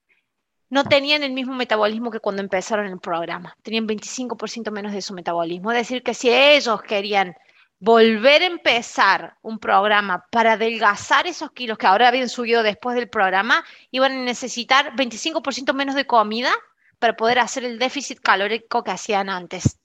[0.73, 3.55] no tenían el mismo metabolismo que cuando empezaron el programa.
[3.61, 5.71] Tenían 25% menos de su metabolismo.
[5.71, 7.35] Es decir, que si ellos querían
[7.77, 13.07] volver a empezar un programa para adelgazar esos kilos que ahora habían subido después del
[13.07, 16.51] programa, iban a necesitar 25% menos de comida
[16.97, 19.77] para poder hacer el déficit calórico que hacían antes.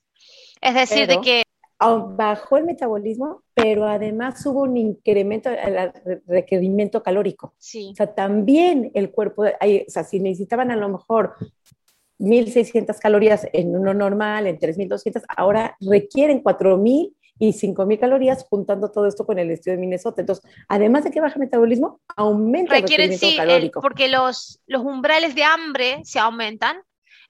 [0.63, 1.43] Es decir, de que...
[1.81, 5.93] Bajó el metabolismo, pero además hubo un incremento el
[6.27, 7.55] requerimiento calórico.
[7.59, 7.91] Sí.
[7.93, 9.47] O sea, también el cuerpo, o
[9.87, 11.35] sea, si necesitaban a lo mejor
[12.19, 19.07] 1.600 calorías en uno normal, en 3.200, ahora requieren 4.000 y 5.000 calorías juntando todo
[19.07, 20.21] esto con el estudio de Minnesota.
[20.21, 23.81] Entonces, además de que baja el metabolismo, aumenta el requerimiento sí, calórico.
[23.81, 26.79] porque los, los umbrales de hambre se aumentan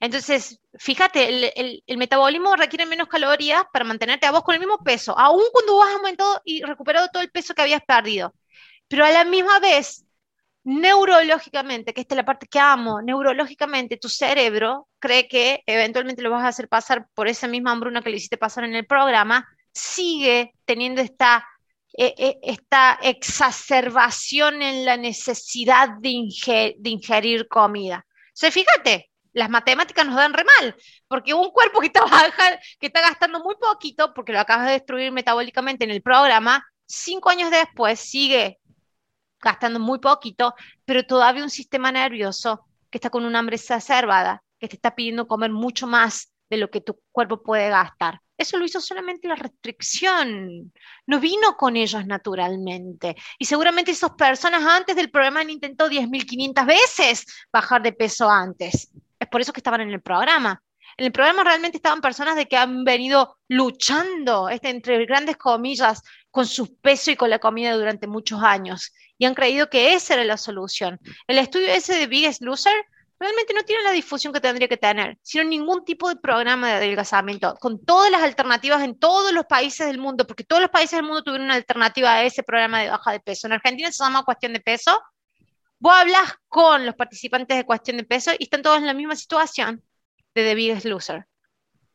[0.01, 1.51] entonces, fíjate,
[1.87, 5.83] el, metabolismo requiere menos calorías para mantenerte a vos con el mismo peso, aun cuando
[5.83, 8.33] has aumentado y recuperado todo el peso que habías perdido.
[8.87, 10.05] Pero a la misma vez,
[10.63, 16.31] neurológicamente, que esta es la parte que amo, neurológicamente tu cerebro cree que eventualmente lo
[16.31, 19.49] vas a hacer pasar por esa misma hambruna que le hiciste pasar en el programa,
[19.73, 21.45] sigue teniendo esta,
[21.93, 28.07] e, e, esta exacerbación en la necesidad de, de ingerir comida.
[28.09, 32.05] O sea, fíjate, las matemáticas nos dan re mal, porque un cuerpo que está,
[32.81, 37.31] que está gastando muy poquito, porque lo acabas de destruir metabólicamente en el programa, cinco
[37.31, 38.59] años después sigue
[39.41, 44.69] gastando muy poquito, pero todavía un sistema nervioso que está con una hambre exacerbada, que
[44.69, 48.21] te está pidiendo comer mucho más de lo que tu cuerpo puede gastar.
[48.37, 50.73] Eso lo hizo solamente la restricción,
[51.07, 53.17] no vino con ellos naturalmente.
[53.39, 58.91] Y seguramente esas personas antes del programa han intentado 10.500 veces bajar de peso antes
[58.95, 60.63] es por eso que estaban en el programa.
[60.97, 66.03] En el programa realmente estaban personas de que han venido luchando, este, entre grandes comillas,
[66.31, 70.15] con su peso y con la comida durante muchos años y han creído que esa
[70.15, 70.99] era la solución.
[71.27, 72.73] El estudio ese de Biggest Loser
[73.19, 76.75] realmente no tiene la difusión que tendría que tener, sino ningún tipo de programa de
[76.75, 80.97] adelgazamiento, con todas las alternativas en todos los países del mundo, porque todos los países
[80.97, 83.49] del mundo tuvieron una alternativa a ese programa de baja de peso.
[83.49, 84.97] En Argentina se llama cuestión de peso,
[85.81, 89.15] Vos hablas con los participantes de cuestión de peso y están todos en la misma
[89.15, 89.83] situación
[90.35, 91.27] de The Biggest Loser.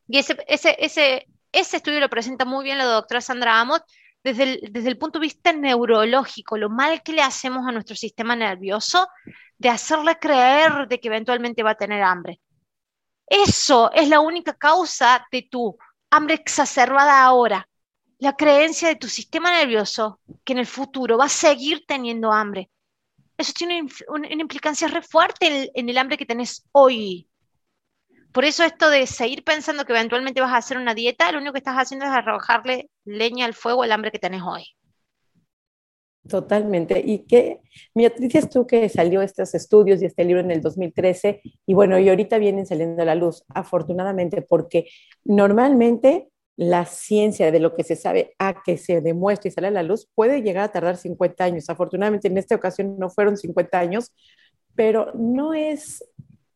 [0.08, 3.82] Y ese, ese, ese, ese estudio lo presenta muy bien la doctora Sandra Amott
[4.22, 7.94] desde el, desde el punto de vista neurológico, lo mal que le hacemos a nuestro
[7.94, 9.06] sistema nervioso
[9.58, 12.40] de hacerle creer de que eventualmente va a tener hambre.
[13.26, 15.76] Eso es la única causa de tu
[16.10, 17.68] hambre exacerbada ahora.
[18.18, 22.70] La creencia de tu sistema nervioso que en el futuro va a seguir teniendo hambre
[23.36, 27.28] eso tiene una, implicancia re fuerte en, el hambre que tenés hoy.
[28.32, 31.52] Por eso esto de seguir pensando que eventualmente vas a hacer una dieta, lo único
[31.52, 34.64] que estás haciendo es arrojarle leña al fuego al hambre que tenés hoy.
[36.28, 37.02] Totalmente.
[37.04, 37.60] Y que,
[37.94, 42.08] dices tú que salió estos estudios y este libro en el 2013, y bueno, y
[42.08, 44.88] ahorita vienen saliendo a la luz, afortunadamente, porque
[45.24, 49.72] normalmente la ciencia de lo que se sabe a que se demuestre y sale a
[49.72, 51.68] la luz puede llegar a tardar 50 años.
[51.68, 54.12] Afortunadamente en esta ocasión no fueron 50 años,
[54.74, 56.04] pero no es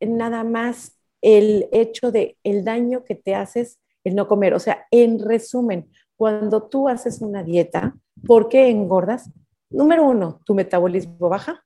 [0.01, 4.55] nada más el hecho de el daño que te haces el no comer.
[4.55, 7.95] O sea, en resumen, cuando tú haces una dieta,
[8.27, 9.31] ¿por qué engordas?
[9.71, 11.65] Número uno, tu metabolismo baja.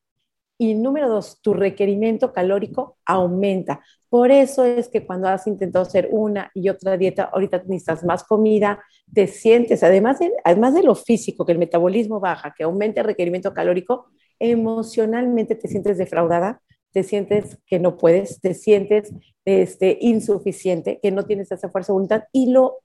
[0.62, 3.81] Y número dos, tu requerimiento calórico aumenta.
[4.09, 8.22] Por eso es que cuando has intentado hacer una y otra dieta, ahorita necesitas más
[8.22, 8.81] comida,
[9.12, 13.09] te sientes, además de, además de lo físico, que el metabolismo baja, que aumenta el
[13.09, 14.07] requerimiento calórico,
[14.38, 19.12] emocionalmente te sientes defraudada, te sientes que no puedes, te sientes
[19.44, 22.77] este, insuficiente, que no tienes esa fuerza de voluntad y lo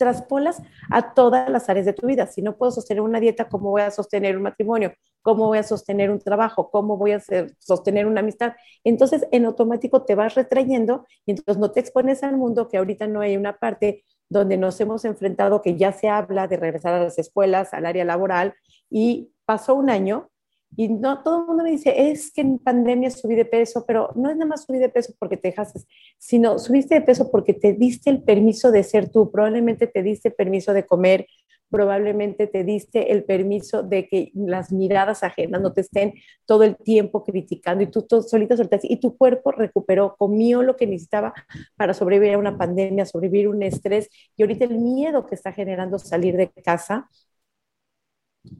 [0.00, 2.26] traspolas a todas las áreas de tu vida.
[2.26, 4.94] Si no puedo sostener una dieta, ¿cómo voy a sostener un matrimonio?
[5.20, 6.70] ¿Cómo voy a sostener un trabajo?
[6.70, 7.20] ¿Cómo voy a
[7.58, 8.54] sostener una amistad?
[8.82, 13.06] Entonces, en automático te vas retrayendo y entonces no te expones al mundo que ahorita
[13.08, 17.04] no hay una parte donde nos hemos enfrentado que ya se habla de regresar a
[17.04, 18.54] las escuelas, al área laboral
[18.88, 20.29] y pasó un año
[20.76, 24.10] Y no todo el mundo me dice, es que en pandemia subí de peso, pero
[24.14, 25.80] no es nada más subir de peso porque te dejaste,
[26.18, 30.28] sino subiste de peso porque te diste el permiso de ser tú, probablemente te diste
[30.28, 31.26] el permiso de comer,
[31.70, 36.76] probablemente te diste el permiso de que las miradas ajenas no te estén todo el
[36.76, 41.32] tiempo criticando y tú solita soltaste y tu cuerpo recuperó, comió lo que necesitaba
[41.76, 45.52] para sobrevivir a una pandemia, sobrevivir a un estrés y ahorita el miedo que está
[45.52, 47.08] generando salir de casa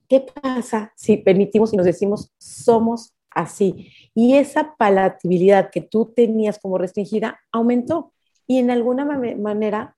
[0.09, 3.93] ¿Qué pasa si permitimos y nos decimos somos así?
[4.14, 8.12] Y esa palatabilidad que tú tenías como restringida aumentó
[8.47, 9.97] y en alguna manera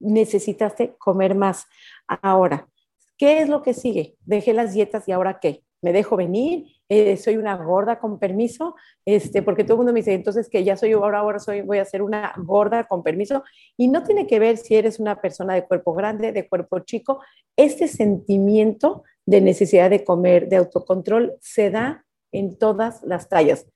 [0.00, 1.66] necesitaste comer más.
[2.06, 2.68] Ahora,
[3.16, 4.16] ¿qué es lo que sigue?
[4.24, 5.63] Dejé las dietas y ahora qué?
[5.84, 6.64] ¿Me dejo venir?
[6.88, 8.74] Eh, ¿Soy una gorda con permiso?
[9.04, 11.76] Este, porque todo el mundo me dice, entonces que ya soy, ahora, ahora soy, voy
[11.76, 13.44] a ser una gorda con permiso.
[13.76, 17.20] Y no tiene que ver si eres una persona de cuerpo grande, de cuerpo chico.
[17.54, 23.66] Este sentimiento de necesidad de comer, de autocontrol, se da en todas las tallas.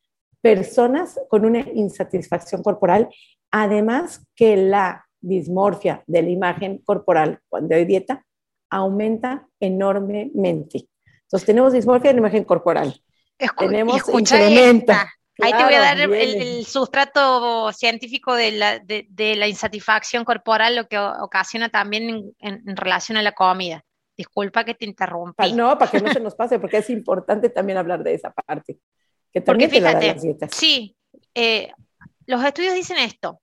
[0.41, 3.11] Personas con una insatisfacción corporal,
[3.51, 8.25] además que la dismorfia de la imagen corporal cuando hay dieta
[8.71, 10.89] aumenta enormemente.
[11.29, 13.01] Entonces tenemos dismorfia de la imagen corporal.
[13.59, 14.93] tenemos incremento.
[15.41, 20.89] Ahí te voy a dar el, sustrato científico de la, de, la, insatisfacción corporal, lo
[20.89, 23.85] que ocasiona también en relación a la comida.
[24.19, 25.47] Disculpa que te interrumpa.
[25.47, 28.81] No, para que no se nos pase, porque es importante también hablar de esa parte.
[29.33, 30.17] Que porque fíjate,
[30.51, 30.97] sí,
[31.35, 31.71] eh,
[32.27, 33.41] los estudios dicen esto.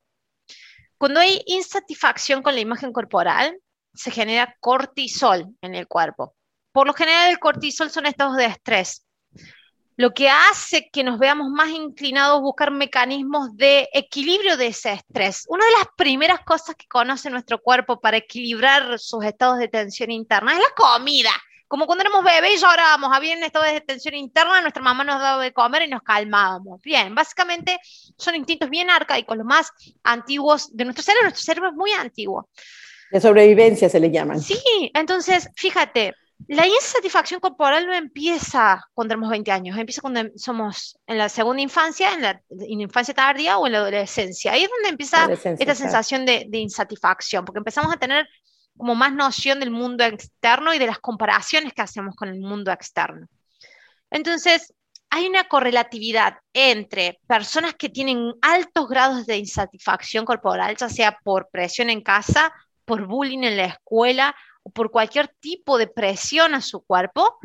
[0.97, 3.57] Cuando hay insatisfacción con la imagen corporal,
[3.93, 6.35] se genera cortisol en el cuerpo.
[6.75, 9.05] Por lo general, el cortisol son estados de estrés
[9.97, 14.91] lo que hace que nos veamos más inclinados a buscar mecanismos de equilibrio de ese
[14.91, 15.45] estrés.
[15.47, 20.11] Una de las primeras cosas que conoce nuestro cuerpo para equilibrar sus estados de tensión
[20.11, 21.29] interna es la comida.
[21.69, 25.19] Como cuando éramos bebés y llorábamos, había un estado de tensión interna, nuestra mamá nos
[25.21, 26.81] daba de comer y nos calmábamos.
[26.81, 27.79] Bien, básicamente
[28.17, 29.71] son instintos bien arcaicos, los más
[30.03, 31.29] antiguos de nuestro cerebro.
[31.29, 32.49] Nuestro cerebro es muy antiguo.
[33.11, 34.41] De sobrevivencia se le llaman.
[34.41, 36.13] Sí, entonces, fíjate,
[36.47, 41.61] la insatisfacción corporal no empieza cuando tenemos 20 años, empieza cuando somos en la segunda
[41.61, 44.51] infancia, en la, infancia tardía o en la adolescencia.
[44.51, 48.27] Ahí es donde empieza esta sensación de, insatisfacción, porque empezamos a tener
[48.77, 52.71] como más noción del mundo externo y de las comparaciones que hacemos con el mundo
[52.71, 53.27] externo.
[54.11, 54.73] Entonces,
[55.09, 61.47] hay una correlatividad entre personas que tienen altos grados de insatisfacción corporal, ya sea por
[61.49, 64.35] presión en casa, por bullying en la escuela
[64.73, 67.37] por cualquier tipo de presión a su cuerpo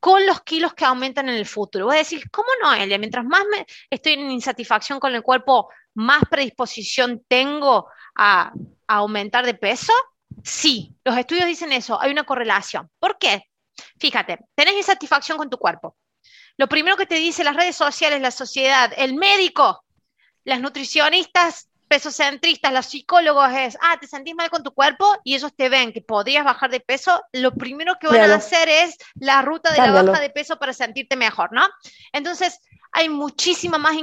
[0.00, 1.86] con los kilos que aumentan en el futuro.
[1.86, 2.98] Voy a decir, ¿cómo no, Elia?
[2.98, 3.44] Mientras más
[3.88, 8.52] estoy en insatisfacción con el cuerpo, más predisposición tengo a,
[8.88, 9.92] a aumentar de peso.
[10.42, 12.90] Sí, los estudios dicen eso, hay una correlación.
[12.98, 13.44] ¿Por qué?
[13.98, 15.96] Fíjate, tenés insatisfacción con tu cuerpo.
[16.56, 19.84] Lo primero que te dice las redes sociales, la sociedad, el médico,
[20.44, 25.52] las nutricionistas pesocentristas, los psicólogos es, ah, te sentís mal con tu cuerpo y ellos
[25.54, 29.42] te ven que podrías bajar de peso, lo primero que van a hacer es la
[29.42, 31.68] ruta de la baja de peso para sentirte mejor, ¿no?
[32.14, 32.60] Entonces,
[32.92, 33.94] hay muchísima más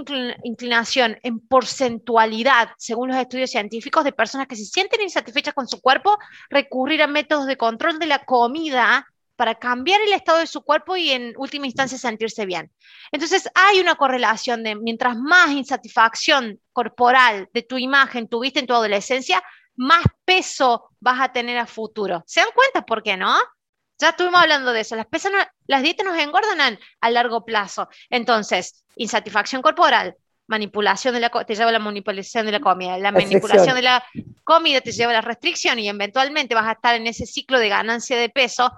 [0.43, 5.81] inclinación en porcentualidad, según los estudios científicos, de personas que se sienten insatisfechas con su
[5.81, 6.15] cuerpo,
[6.51, 9.07] recurrir a métodos de control de la comida
[9.39, 12.69] para cambiar el estado de su cuerpo y en última instancia sentirse bien.
[13.09, 18.73] Entonces hay una correlación de mientras más insatisfacción corporal de tu imagen tuviste en tu
[18.73, 19.41] adolescencia,
[19.77, 22.21] más peso vas a tener a futuro.
[22.27, 23.33] ¿Se dan cuenta por qué no?
[23.97, 24.97] Ya estuvimos hablando de eso.
[24.97, 25.07] Las,
[25.67, 27.87] las dietas nos engordan a, largo plazo.
[28.09, 33.13] Entonces, insatisfacción corporal, manipulación de la te lleva a la manipulación de la comida, la
[33.13, 34.03] manipulación de la
[34.43, 37.69] comida te lleva a la restricción y eventualmente vas a estar en ese ciclo de
[37.69, 38.69] ganancia de peso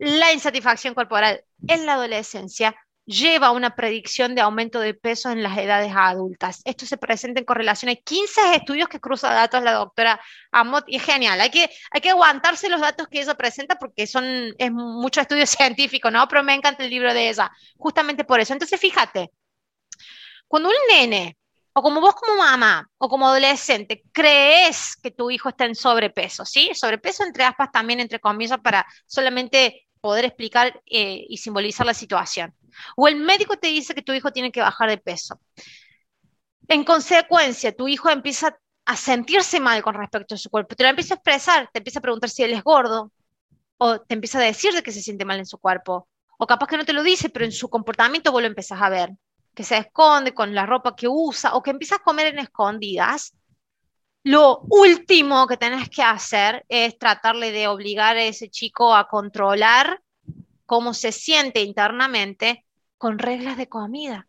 [0.00, 5.42] la insatisfacción corporal en la adolescencia lleva a una predicción de aumento de peso en
[5.42, 6.62] las edades adultas.
[6.64, 7.90] Esto se presenta en correlación.
[7.90, 10.18] Hay 15 estudios que cruza datos la doctora
[10.52, 11.38] Amot y es genial.
[11.40, 14.24] Hay que, hay que aguantarse los datos que ella presenta porque son,
[14.56, 16.26] es mucho estudio científico, ¿no?
[16.28, 18.54] Pero me encanta el libro de ella, justamente por eso.
[18.54, 19.30] Entonces, fíjate,
[20.48, 21.36] cuando un nene
[21.72, 26.44] o como vos como mamá o como adolescente crees que tu hijo está en sobrepeso,
[26.44, 26.70] ¿sí?
[26.74, 32.54] Sobrepeso entre aspas también entre comillas para solamente poder explicar eh, y simbolizar la situación.
[32.96, 35.40] O el médico te dice que tu hijo tiene que bajar de peso.
[36.68, 40.88] En consecuencia, tu hijo empieza a sentirse mal con respecto a su cuerpo, te lo
[40.88, 43.12] empieza a expresar, te empieza a preguntar si él es gordo,
[43.78, 46.66] o te empieza a decir de que se siente mal en su cuerpo, o capaz
[46.66, 49.10] que no te lo dice, pero en su comportamiento vos lo empezás a ver
[49.54, 53.34] que se esconde con la ropa que usa o que empieza a comer en escondidas,
[54.22, 60.02] lo último que tenés que hacer es tratarle de obligar a ese chico a controlar
[60.66, 62.66] cómo se siente internamente
[62.98, 64.28] con reglas de comida.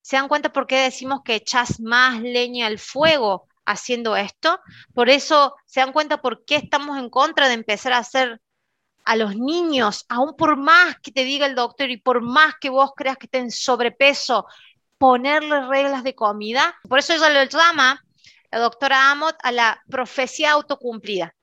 [0.00, 4.60] ¿Se dan cuenta por qué decimos que echas más leña al fuego haciendo esto?
[4.94, 8.40] Por eso se dan cuenta por qué estamos en contra de empezar a hacer
[9.04, 12.70] a los niños, aún por más que te diga el doctor y por más que
[12.70, 14.46] vos creas que estén sobrepeso,
[14.98, 16.76] ponerle reglas de comida.
[16.88, 18.04] Por eso ella lo llama,
[18.52, 21.34] la doctora Amot, a la profecía autocumplida.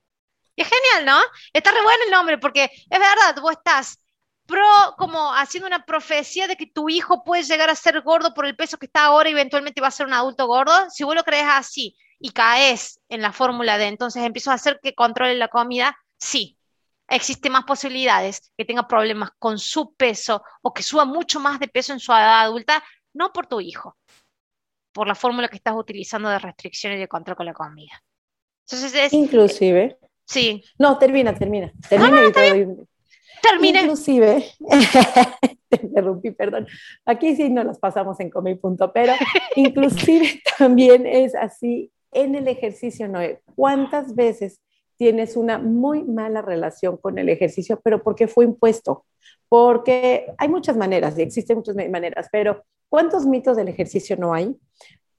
[0.56, 1.20] Y es genial, ¿no?
[1.52, 3.98] Está re bueno el nombre porque es verdad, vos estás
[4.46, 8.46] pro, como haciendo una profecía de que tu hijo puede llegar a ser gordo por
[8.46, 10.72] el peso que está ahora y eventualmente va a ser un adulto gordo.
[10.90, 14.80] Si vos lo crees así y caes en la fórmula de entonces empiezo a hacer
[14.82, 16.58] que controle la comida, sí,
[17.08, 21.68] existe más posibilidades que tenga problemas con su peso o que suba mucho más de
[21.68, 22.82] peso en su edad adulta,
[23.12, 23.96] no por tu hijo,
[24.92, 28.02] por la fórmula que estás utilizando de restricción y de control con la comida.
[28.66, 29.98] Entonces es, Inclusive.
[30.24, 30.62] Sí.
[30.78, 31.72] No, termina, termina.
[31.88, 32.32] Termina
[33.42, 33.80] Termina.
[33.80, 34.44] Inclusive,
[35.68, 36.66] te interrumpí, perdón.
[37.04, 39.14] Aquí sí no nos pasamos en punto, pero
[39.56, 43.40] inclusive también es así en el ejercicio, Noé.
[43.54, 44.60] ¿Cuántas veces
[45.00, 49.06] tienes una muy mala relación con el ejercicio, pero porque fue impuesto?
[49.48, 54.54] Porque hay muchas maneras, existen muchas maneras, pero ¿cuántos mitos del ejercicio no hay?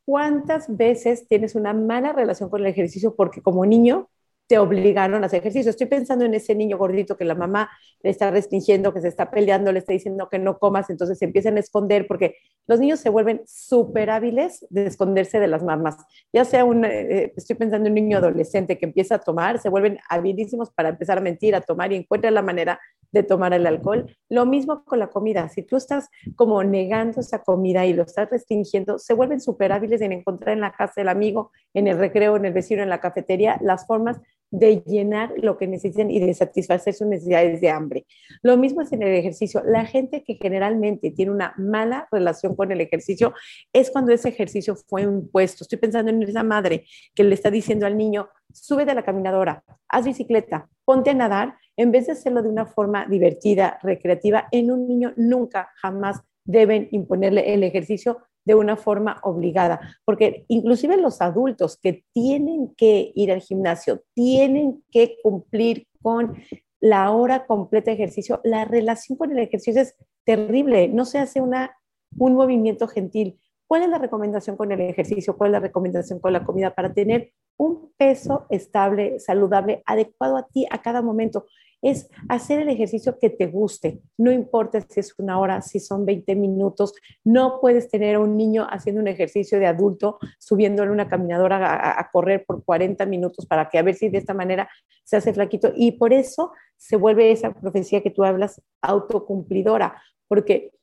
[0.05, 4.07] ¿Cuántas veces tienes una mala relación con el ejercicio porque como niño
[4.51, 5.69] te obligaron a hacer ejercicio.
[5.69, 7.69] Estoy pensando en ese niño gordito que la mamá
[8.03, 11.23] le está restringiendo, que se está peleando, le está diciendo que no comas, entonces se
[11.23, 12.35] empiezan a esconder porque
[12.67, 15.95] los niños se vuelven súper hábiles de esconderse de las mamás.
[16.33, 19.69] Ya sea un, eh, estoy pensando en un niño adolescente que empieza a tomar, se
[19.69, 22.77] vuelven habilísimos para empezar a mentir, a tomar y encuentran la manera
[23.13, 24.13] de tomar el alcohol.
[24.27, 25.47] Lo mismo con la comida.
[25.47, 30.01] Si tú estás como negando esa comida y lo estás restringiendo, se vuelven súper hábiles
[30.01, 32.99] en encontrar en la casa del amigo, en el recreo, en el vecino, en la
[32.99, 34.19] cafetería, las formas
[34.51, 38.05] de llenar lo que necesitan y de satisfacer sus necesidades de hambre.
[38.41, 39.63] Lo mismo es en el ejercicio.
[39.65, 43.33] La gente que generalmente tiene una mala relación con el ejercicio
[43.71, 45.63] es cuando ese ejercicio fue impuesto.
[45.63, 46.85] Estoy pensando en esa madre
[47.15, 51.55] que le está diciendo al niño, sube de la caminadora, haz bicicleta, ponte a nadar,
[51.77, 56.89] en vez de hacerlo de una forma divertida, recreativa, en un niño nunca, jamás deben
[56.91, 63.31] imponerle el ejercicio de una forma obligada, porque inclusive los adultos que tienen que ir
[63.31, 66.35] al gimnasio, tienen que cumplir con
[66.79, 71.39] la hora completa de ejercicio, la relación con el ejercicio es terrible, no se hace
[71.39, 71.77] una,
[72.17, 73.39] un movimiento gentil.
[73.67, 75.37] ¿Cuál es la recomendación con el ejercicio?
[75.37, 80.47] ¿Cuál es la recomendación con la comida para tener un peso estable, saludable, adecuado a
[80.47, 81.45] ti a cada momento?
[81.81, 84.01] Es hacer el ejercicio que te guste.
[84.17, 86.93] No importa si es una hora, si son 20 minutos.
[87.23, 92.09] No puedes tener a un niño haciendo un ejercicio de adulto, subiéndole una caminadora a,
[92.11, 94.69] correr por 40 minutos para que a ver si de esta manera
[95.03, 95.71] se hace flaquito.
[95.75, 100.73] Y por eso se vuelve esa profecía que tú hablas autocumplidora, porque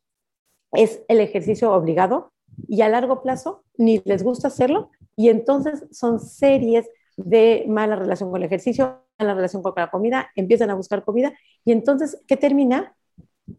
[0.73, 2.33] es el ejercicio obligado
[2.67, 8.31] y a largo plazo ni les gusta hacerlo y entonces son series de mala relación
[8.31, 11.33] con el ejercicio, la relación con la comida, empiezan a buscar comida
[11.65, 12.95] y entonces, ¿qué termina?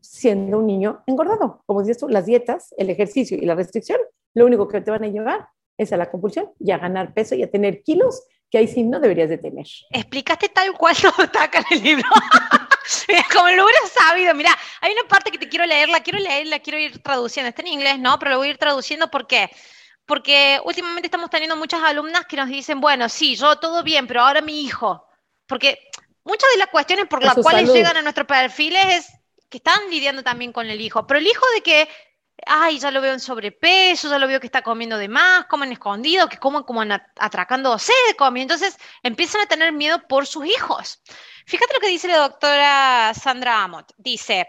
[0.01, 1.63] Siendo un niño engordado.
[1.65, 3.99] Como dices tú, las dietas, el ejercicio y la restricción,
[4.33, 5.47] lo único que te van a llevar
[5.77, 8.83] es a la compulsión y a ganar peso y a tener kilos que ahí sí
[8.83, 9.65] no deberías de tener.
[9.91, 12.09] Explicaste tal cual lo está en el libro.
[13.33, 14.51] Como lo hubieras sabido, mira,
[14.81, 17.49] hay una parte que te quiero leer, la quiero leer, la quiero ir traduciendo.
[17.49, 18.17] Está en inglés, ¿no?
[18.17, 19.49] Pero lo voy a ir traduciendo porque
[20.09, 24.21] porque últimamente estamos teniendo muchas alumnas que nos dicen, bueno, sí, yo todo bien, pero
[24.21, 25.05] ahora mi hijo,
[25.49, 25.89] porque
[26.23, 29.11] muchas de las cuestiones por las cuales llegan a nuestros perfiles es
[29.49, 31.89] que están lidiando también con el hijo, pero el hijo de que,
[32.45, 35.71] ay, ya lo veo en sobrepeso, ya lo veo que está comiendo de más, comen
[35.71, 36.83] escondido, que comen como
[37.17, 41.01] atracándose de comida, entonces empiezan a tener miedo por sus hijos.
[41.47, 44.47] Fíjate lo que dice la doctora Sandra Amott, dice,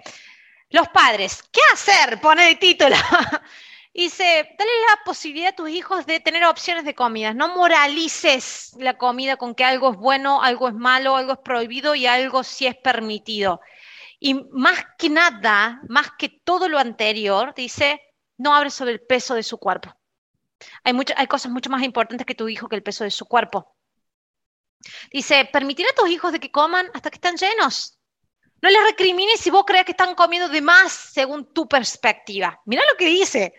[0.69, 2.21] los padres, ¿qué hacer?
[2.21, 2.95] Pone el título.
[3.93, 4.25] Dice,
[4.57, 7.35] dale la posibilidad a tus hijos de tener opciones de comidas.
[7.35, 11.95] No moralices la comida con que algo es bueno, algo es malo, algo es prohibido
[11.95, 13.61] y algo sí es permitido.
[14.21, 18.01] Y más que nada, más que todo lo anterior, dice,
[18.39, 19.93] no hables sobre el peso de su cuerpo.
[20.85, 23.77] Hay, hay cosas mucho más importantes que tu hijo que el peso de su cuerpo.
[25.11, 28.00] Dice, permitir a tus hijos de que coman hasta que están llenos.
[28.63, 32.61] No les recrimines si vos crees que están comiendo de más según tu perspectiva.
[32.67, 33.55] Mira lo que dice.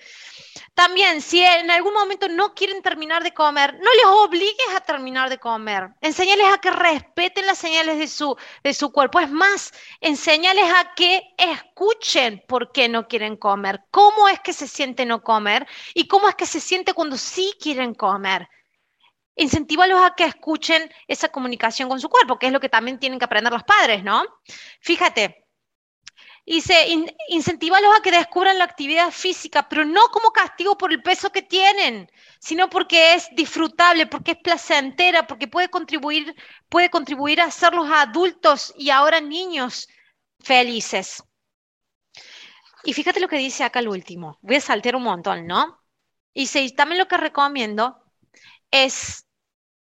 [0.74, 5.30] También, si en algún momento no quieren terminar de comer, no les obligues a terminar
[5.30, 5.89] de comer.
[6.02, 9.20] Enseñales a que respeten las señales de su, de su cuerpo.
[9.20, 14.68] Es más, enseñales a que escuchen por qué no quieren comer, cómo es que se
[14.68, 18.47] siente no comer y cómo es que se siente cuando sí quieren comer
[19.36, 23.20] incentivalos a que escuchen esa comunicación con su cuerpo, que es lo que también tienen
[23.20, 24.24] que aprender los padres, ¿no?
[24.82, 25.46] Fíjate,
[26.46, 26.76] Y se
[27.30, 31.42] incentivalos a que descubran la actividad física, pero no como castigo por el peso que
[31.42, 36.36] tienen, sino porque es disfrutable, porque es placentera, porque puede contribuir,
[36.70, 39.88] puede contribuir a hacerlos adultos y ahora niños
[40.40, 41.24] felices.
[42.84, 44.38] Y fíjate lo que dice acá el último.
[44.42, 45.80] Voy a saltear un montón, ¿no?
[46.34, 48.01] Y también lo que recomiendo
[48.72, 49.28] es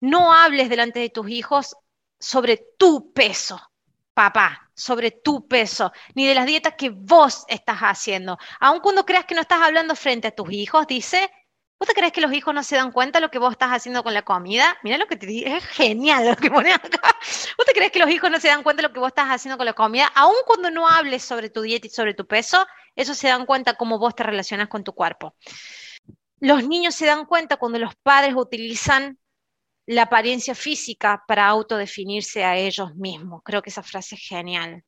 [0.02, 1.76] no hables delante de tus hijos
[2.20, 3.60] sobre tu peso,
[4.14, 8.38] papá, sobre tu peso, ni de las dietas que vos estás haciendo.
[8.60, 11.32] Aun cuando creas que no estás hablando frente a tus hijos, dice,
[11.80, 13.70] ¿vos te crees que los hijos no se dan cuenta de lo que vos estás
[13.70, 14.78] haciendo con la comida?
[14.84, 17.16] Mira lo que te digo, es genial lo que pones acá.
[17.58, 19.30] ¿Vos te crees que los hijos no se dan cuenta de lo que vos estás
[19.30, 20.12] haciendo con la comida?
[20.16, 22.66] Aun cuando no hables sobre tu dieta y sobre tu peso,
[22.96, 25.36] ellos se dan cuenta cómo vos te relacionas con tu cuerpo.
[26.40, 29.18] Los niños se dan cuenta cuando los padres utilizan
[29.86, 33.42] la apariencia física para autodefinirse a ellos mismos.
[33.44, 34.84] Creo que esa frase es genial.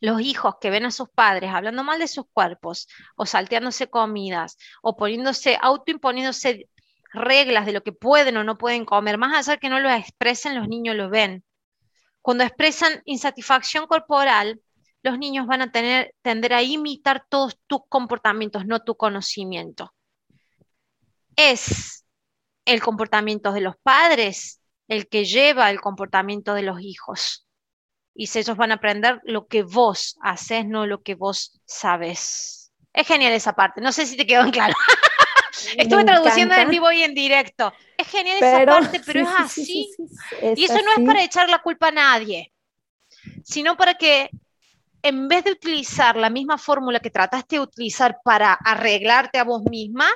[0.00, 4.56] Los hijos que ven a sus padres hablando mal de sus cuerpos, o salteándose comidas,
[4.82, 6.68] o poniéndose, autoimponiéndose
[7.12, 9.90] reglas de lo que pueden o no pueden comer, más allá de que no lo
[9.90, 11.44] expresen, los niños lo ven.
[12.22, 14.60] Cuando expresan insatisfacción corporal,
[15.02, 19.92] los niños van a tener, tender a imitar todos tus comportamientos, no tu conocimiento.
[21.36, 22.04] Es
[22.64, 27.46] el comportamiento de los padres el que lleva el comportamiento de los hijos.
[28.14, 32.72] Y ellos van a aprender lo que vos haces, no lo que vos sabes.
[32.92, 33.80] Es genial esa parte.
[33.80, 34.74] No sé si te quedó en claro.
[35.76, 37.72] Estuve traduciendo en vivo y en directo.
[37.96, 39.90] Es genial esa parte, pero es así.
[40.56, 42.52] y eso no es para echar la culpa a nadie,
[43.42, 44.30] sino para que
[45.02, 49.62] en vez de utilizar la misma fórmula que trataste de utilizar para arreglarte a vos
[49.64, 50.08] misma,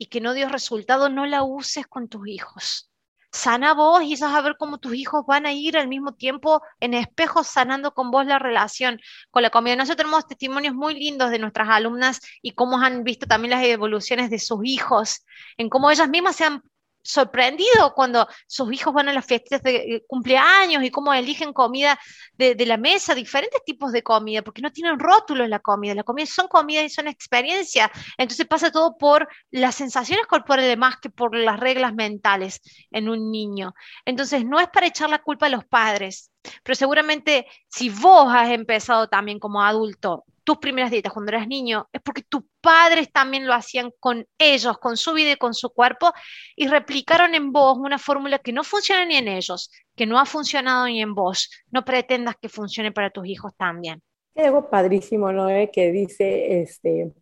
[0.00, 2.90] y que no dio resultado, no la uses con tus hijos.
[3.30, 6.62] Sana vos y vas a ver cómo tus hijos van a ir al mismo tiempo
[6.80, 8.98] en espejo sanando con vos la relación
[9.30, 9.76] con la comida.
[9.76, 14.30] Nosotros tenemos testimonios muy lindos de nuestras alumnas y cómo han visto también las evoluciones
[14.30, 15.26] de sus hijos,
[15.58, 16.62] en cómo ellas mismas se han
[17.02, 21.98] sorprendido cuando sus hijos van a las fiestas de eh, cumpleaños y cómo eligen comida
[22.34, 26.26] de, la mesa, diferentes tipos de comida, porque no tienen rótulos la comida, la comida
[26.26, 31.36] son comida y son experiencia, entonces pasa todo por las sensaciones corporales más que por
[31.36, 33.74] las reglas mentales en un niño.
[34.04, 36.30] Entonces no es para echar la culpa a los padres,
[36.62, 41.88] pero seguramente si vos has empezado también como adulto tus primeras dietas cuando eras niño,
[41.92, 45.70] es porque tus padres también lo hacían con ellos, con su vida y con su
[45.70, 46.12] cuerpo,
[46.56, 50.26] y replicaron en vos una fórmula que no funciona ni en ellos, que no ha
[50.26, 51.50] funcionado ni en vos.
[51.70, 54.02] No pretendas que funcione para tus hijos también.
[54.36, 55.48] Hay algo padrísimo, ¿no?
[55.72, 57.12] Que dice, este,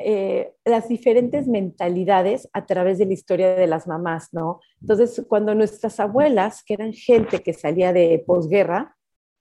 [0.00, 4.60] eh, las diferentes mentalidades a través de la historia de las mamás, ¿no?
[4.80, 8.96] Entonces, cuando nuestras abuelas, que eran gente que salía de posguerra,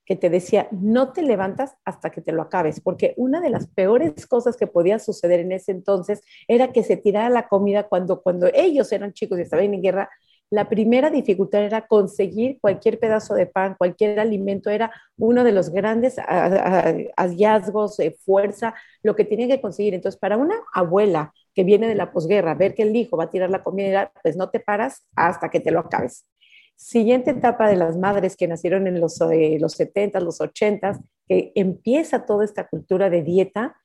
[0.05, 3.67] que te decía, no te levantas hasta que te lo acabes, porque una de las
[3.67, 8.21] peores cosas que podía suceder en ese entonces era que se tirara la comida cuando,
[8.21, 10.09] cuando ellos eran chicos y estaban en guerra.
[10.49, 15.69] La primera dificultad era conseguir cualquier pedazo de pan, cualquier alimento, era uno de los
[15.69, 16.17] grandes
[17.15, 18.73] hallazgos de fuerza,
[19.03, 19.93] lo que tenían que conseguir.
[19.93, 23.29] Entonces, para una abuela que viene de la posguerra, ver que el hijo va a
[23.29, 26.25] tirar la comida, pues no te paras hasta que te lo acabes.
[26.81, 31.51] Siguiente etapa de las madres que nacieron en los, eh, los 70, los 80, que
[31.53, 33.77] empieza toda esta cultura de dieta,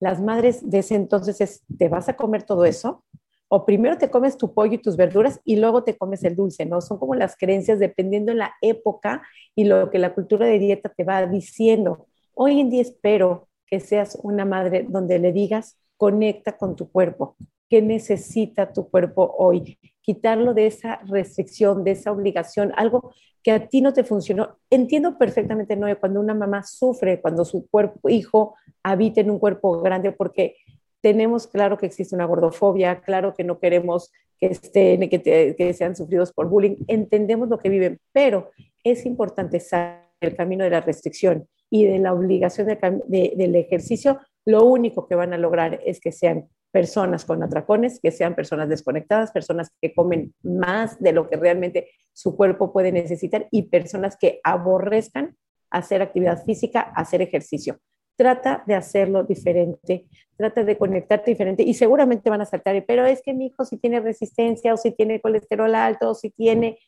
[0.00, 3.04] las madres de ese entonces es, ¿te vas a comer todo eso?
[3.48, 6.64] O primero te comes tu pollo y tus verduras y luego te comes el dulce,
[6.64, 6.80] ¿no?
[6.80, 9.22] Son como las creencias dependiendo de la época
[9.54, 12.06] y lo que la cultura de dieta te va diciendo.
[12.32, 17.36] Hoy en día espero que seas una madre donde le digas, conecta con tu cuerpo,
[17.68, 23.12] qué necesita tu cuerpo hoy, quitarlo de esa restricción, de esa obligación, algo
[23.42, 24.58] que a ti no te funcionó.
[24.70, 29.80] Entiendo perfectamente, no cuando una mamá sufre, cuando su cuerpo, hijo habita en un cuerpo
[29.80, 30.56] grande, porque
[31.00, 35.94] tenemos claro que existe una gordofobia, claro que no queremos que, estén, que, que sean
[35.94, 38.50] sufridos por bullying, entendemos lo que viven, pero
[38.82, 44.64] es importante saber el camino de la restricción y de la obligación del ejercicio, lo
[44.64, 49.32] único que van a lograr es que sean personas con atracones, que sean personas desconectadas,
[49.32, 54.40] personas que comen más de lo que realmente su cuerpo puede necesitar y personas que
[54.44, 55.36] aborrezcan
[55.70, 57.78] hacer actividad física, hacer ejercicio.
[58.16, 60.06] Trata de hacerlo diferente,
[60.36, 63.76] trata de conectarte diferente y seguramente van a saltar, pero es que mi hijo si
[63.76, 66.78] tiene resistencia o si tiene colesterol alto o si tiene...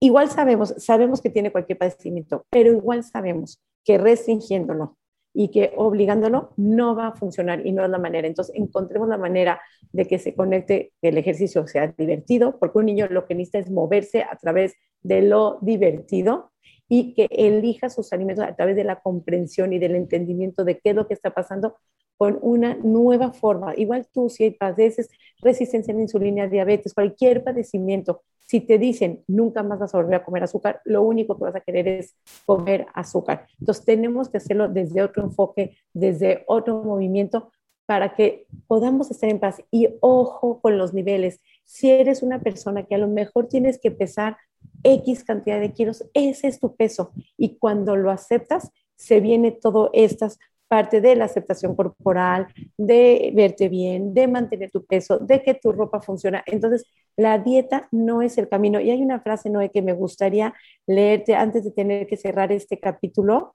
[0.00, 4.98] Igual sabemos, sabemos que tiene cualquier padecimiento, pero igual sabemos que restringiéndolo,
[5.34, 8.28] y que obligándolo no va a funcionar y no es la manera.
[8.28, 9.60] Entonces, encontremos la manera
[9.92, 13.58] de que se conecte, que el ejercicio sea divertido, porque un niño lo que necesita
[13.58, 16.52] es moverse a través de lo divertido
[16.88, 20.90] y que elija sus alimentos a través de la comprensión y del entendimiento de qué
[20.90, 21.76] es lo que está pasando
[22.16, 23.74] con una nueva forma.
[23.76, 25.08] Igual tú, si padeces
[25.40, 30.16] resistencia a la insulina, diabetes, cualquier padecimiento, si te dicen nunca más vas a volver
[30.16, 33.46] a comer azúcar, lo único que vas a querer es comer azúcar.
[33.58, 37.50] Entonces tenemos que hacerlo desde otro enfoque, desde otro movimiento,
[37.86, 39.62] para que podamos estar en paz.
[39.70, 41.40] Y ojo con los niveles.
[41.64, 44.36] Si eres una persona que a lo mejor tienes que pesar
[44.82, 47.12] X cantidad de kilos, ese es tu peso.
[47.36, 50.38] Y cuando lo aceptas, se viene todo estas
[50.68, 52.46] parte de la aceptación corporal,
[52.76, 56.42] de verte bien, de mantener tu peso, de que tu ropa funciona.
[56.46, 56.86] Entonces,
[57.16, 58.80] la dieta no es el camino.
[58.80, 60.54] Y hay una frase, Noé, que me gustaría
[60.86, 63.54] leerte antes de tener que cerrar este capítulo,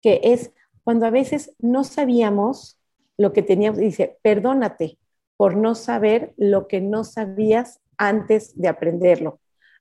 [0.00, 0.52] que es
[0.84, 2.80] cuando a veces no sabíamos
[3.18, 4.98] lo que teníamos, dice, perdónate
[5.36, 9.40] por no saber lo que no sabías antes de aprenderlo.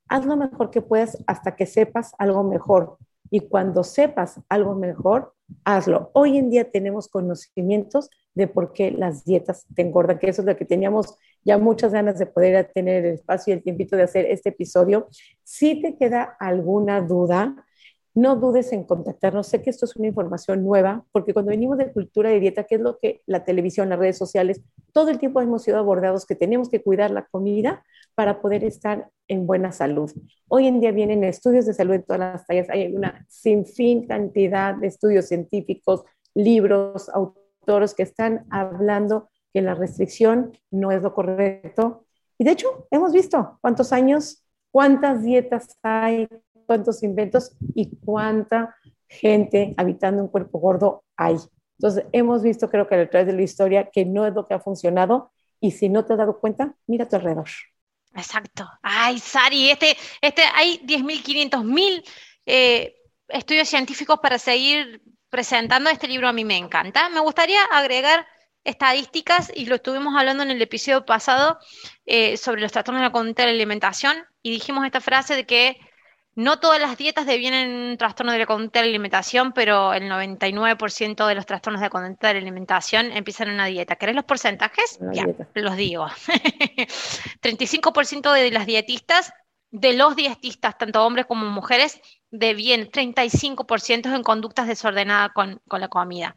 [0.10, 2.98] Haz lo mejor que puedas hasta que sepas algo mejor.
[3.30, 6.12] Y cuando sepas algo mejor, hazlo.
[6.14, 10.46] Hoy en día tenemos conocimientos de por qué las dietas te engordan, que eso es
[10.48, 14.04] lo que teníamos ya muchas ganas de poder tener el espacio y el tiempito de
[14.04, 15.08] hacer este episodio.
[15.44, 17.56] Si te queda alguna duda,
[18.14, 19.48] no dudes en contactarnos.
[19.48, 22.76] Sé que esto es una información nueva, porque cuando venimos de cultura de dieta, que
[22.76, 24.62] es lo que la televisión, las redes sociales,
[24.94, 27.84] todo el tiempo hemos sido abordados que tenemos que cuidar la comida
[28.16, 30.12] para poder estar en buena salud.
[30.48, 34.76] Hoy en día vienen estudios de salud en todas las tallas, hay una sinfín cantidad
[34.76, 42.06] de estudios científicos, libros, autores que están hablando que la restricción no es lo correcto.
[42.38, 46.28] Y de hecho, hemos visto cuántos años, cuántas dietas hay,
[46.66, 48.76] cuántos inventos y cuánta
[49.08, 51.38] gente habitando un cuerpo gordo hay.
[51.80, 54.56] Entonces, hemos visto, creo que a través de la historia, que no es lo que
[54.56, 57.50] ha funcionado y si no te has dado cuenta, mira a tu alrededor.
[58.16, 58.68] Exacto.
[58.82, 62.04] Ay, Sari, este, este, hay 10.500, mil
[62.46, 62.96] eh,
[63.28, 66.28] estudios científicos para seguir presentando este libro.
[66.28, 67.10] A mí me encanta.
[67.10, 68.26] Me gustaría agregar
[68.64, 71.58] estadísticas, y lo estuvimos hablando en el episodio pasado,
[72.06, 75.46] eh, sobre los trastornos de la conducta de la alimentación, y dijimos esta frase de
[75.46, 75.80] que
[76.38, 80.04] no todas las dietas devienen un trastorno de la conducta de la alimentación, pero el
[80.04, 83.96] 99% de los trastornos de la conducta de la alimentación empiezan en una dieta.
[83.96, 85.00] ¿Querés los porcentajes?
[85.14, 85.26] Ya,
[85.56, 86.06] los digo.
[87.42, 89.34] 35% de las dietistas,
[89.72, 95.88] de los dietistas, tanto hombres como mujeres, devienen 35% en conductas desordenadas con, con la
[95.88, 96.36] comida.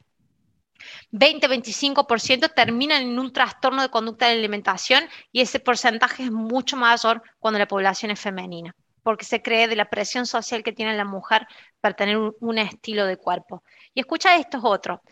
[1.13, 6.79] 20-25% terminan en un trastorno de conducta de la alimentación y ese porcentaje es mucho
[6.79, 10.97] mayor cuando la población es femenina porque se cree de la presión social que tiene
[10.97, 11.47] la mujer
[11.81, 13.63] para tener un, estilo de cuerpo.
[13.95, 15.03] Y escucha esto es otro.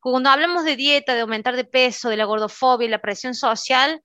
[0.00, 4.02] Cuando hablamos de dieta, de aumentar de peso, de la gordofobia y la presión social,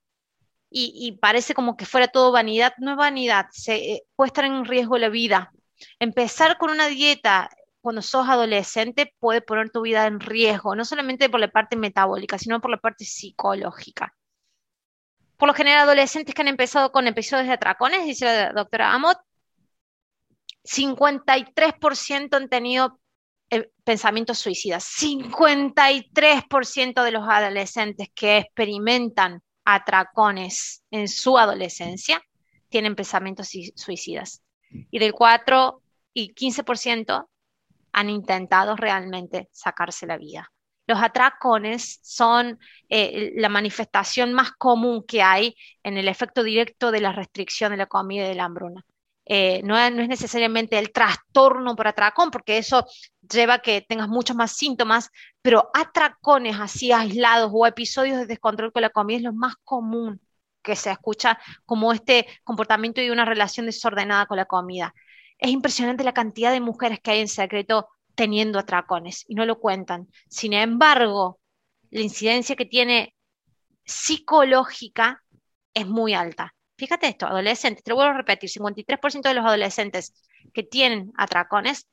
[0.78, 4.66] y, parece como que fuera todo vanidad, no es vanidad, se, eh, puede estar en
[4.66, 5.52] riesgo la vida.
[6.00, 7.50] Empezar con una dieta
[7.80, 12.38] cuando sos adolescente puede poner tu vida en riesgo, no solamente por la parte metabólica,
[12.38, 14.14] sino por la parte psicológica
[15.38, 19.18] por lo general adolescentes que han empezado con episodios de atracones, dice la doctora Amot,
[20.64, 23.00] 53% han tenido
[23.50, 24.86] eh, pensamientos suicidas.
[25.00, 32.22] 53% de los adolescentes que experimentan atracones en su adolescencia
[32.70, 34.42] tienen pensamientos suicidas.
[34.92, 35.82] Y del 4
[36.14, 37.28] y 15%
[37.94, 40.52] han intentado realmente sacarse la vida.
[40.88, 42.60] Los atracones son
[42.90, 47.78] eh, la manifestación más común que hay en el efecto directo de la restricción de
[47.78, 48.86] la comida y de la hambruna.
[49.28, 52.86] Eh, no, es necesariamente el trastorno por atracón, porque eso
[53.28, 55.10] lleva a que tengas muchos más síntomas,
[55.42, 60.22] pero atracones así aislados o episodios de descontrol con la comida es lo más común
[60.62, 64.94] que se escucha como este comportamiento y una relación desordenada con la comida.
[65.38, 69.59] Es impresionante la cantidad de mujeres que hay en secreto teniendo atracones y no lo
[69.59, 70.07] cuentan.
[70.30, 71.39] Sin embargo,
[71.91, 73.16] la incidencia que tiene
[73.86, 75.24] psicológica
[75.74, 76.53] es muy alta.
[76.78, 80.13] Fíjate esto, adolescentes, te lo vuelvo a repetir, 53% de los adolescentes
[80.53, 81.88] que tienen atracones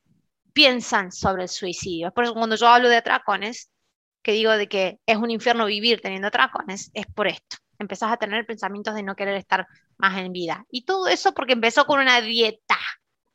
[0.51, 2.11] piensan sobre el suicidio.
[2.11, 3.69] Por eso cuando yo hablo de atracones,
[4.21, 7.57] que digo de que es un infierno vivir teniendo atracones, es por esto.
[7.79, 9.67] Empezás a tener pensamientos de no querer estar
[9.97, 10.65] más en vida.
[10.69, 12.77] Y todo eso porque empezó con una dieta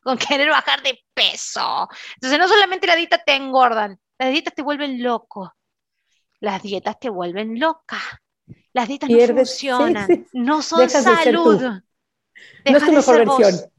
[0.03, 1.89] con querer bajar de peso.
[2.15, 5.55] Entonces, no solamente las dietas te engordan, las dietas te vuelven loco.
[6.41, 7.99] Las dietas te vuelven loca.
[8.73, 11.63] Las dietas no funcionan, no son salud.
[11.63, 13.71] No es tu mejor versión.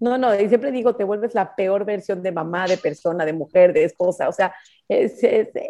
[0.00, 3.32] No, no, y siempre digo, te vuelves la peor versión de mamá, de persona, de
[3.32, 4.28] mujer, de esposa.
[4.28, 4.52] O sea,
[4.88, 5.22] es,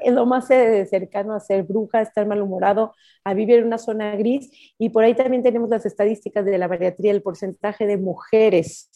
[0.07, 4.17] lo más eh, cercano a ser bruja, a estar malhumorado, a vivir en una zona
[4.17, 4.51] gris.
[4.79, 8.89] Y por ahí también tenemos las estadísticas de la bariatría, el porcentaje de mujeres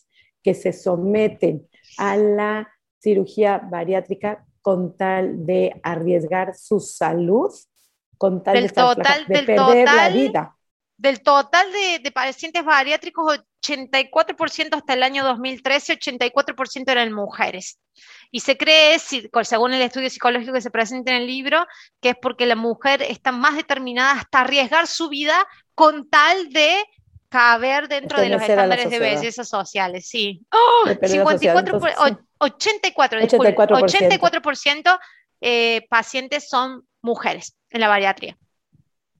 [0.47, 1.69] que se someten
[1.99, 7.53] a la cirugía bariátrica con tal de arriesgar su salud,
[8.17, 10.57] con tal de, total, de perder la vida.
[10.97, 17.81] Del total de, de pacientes bariátricos, 84% hasta el año 2013, 84% eran mujeres.
[18.31, 21.67] Y se cree, según el estudio psicológico que se presenta en el libro,
[22.01, 25.45] que es porque la mujer está más determinada hasta arriesgar su vida
[25.75, 26.85] con tal de
[27.37, 30.09] caber dentro de los estándares de belleza sociales.
[30.09, 30.47] Sí.
[31.03, 31.79] 54,
[32.39, 34.99] 84, 84%,
[35.43, 38.39] eh, pacientes son mujeres en la bariatría.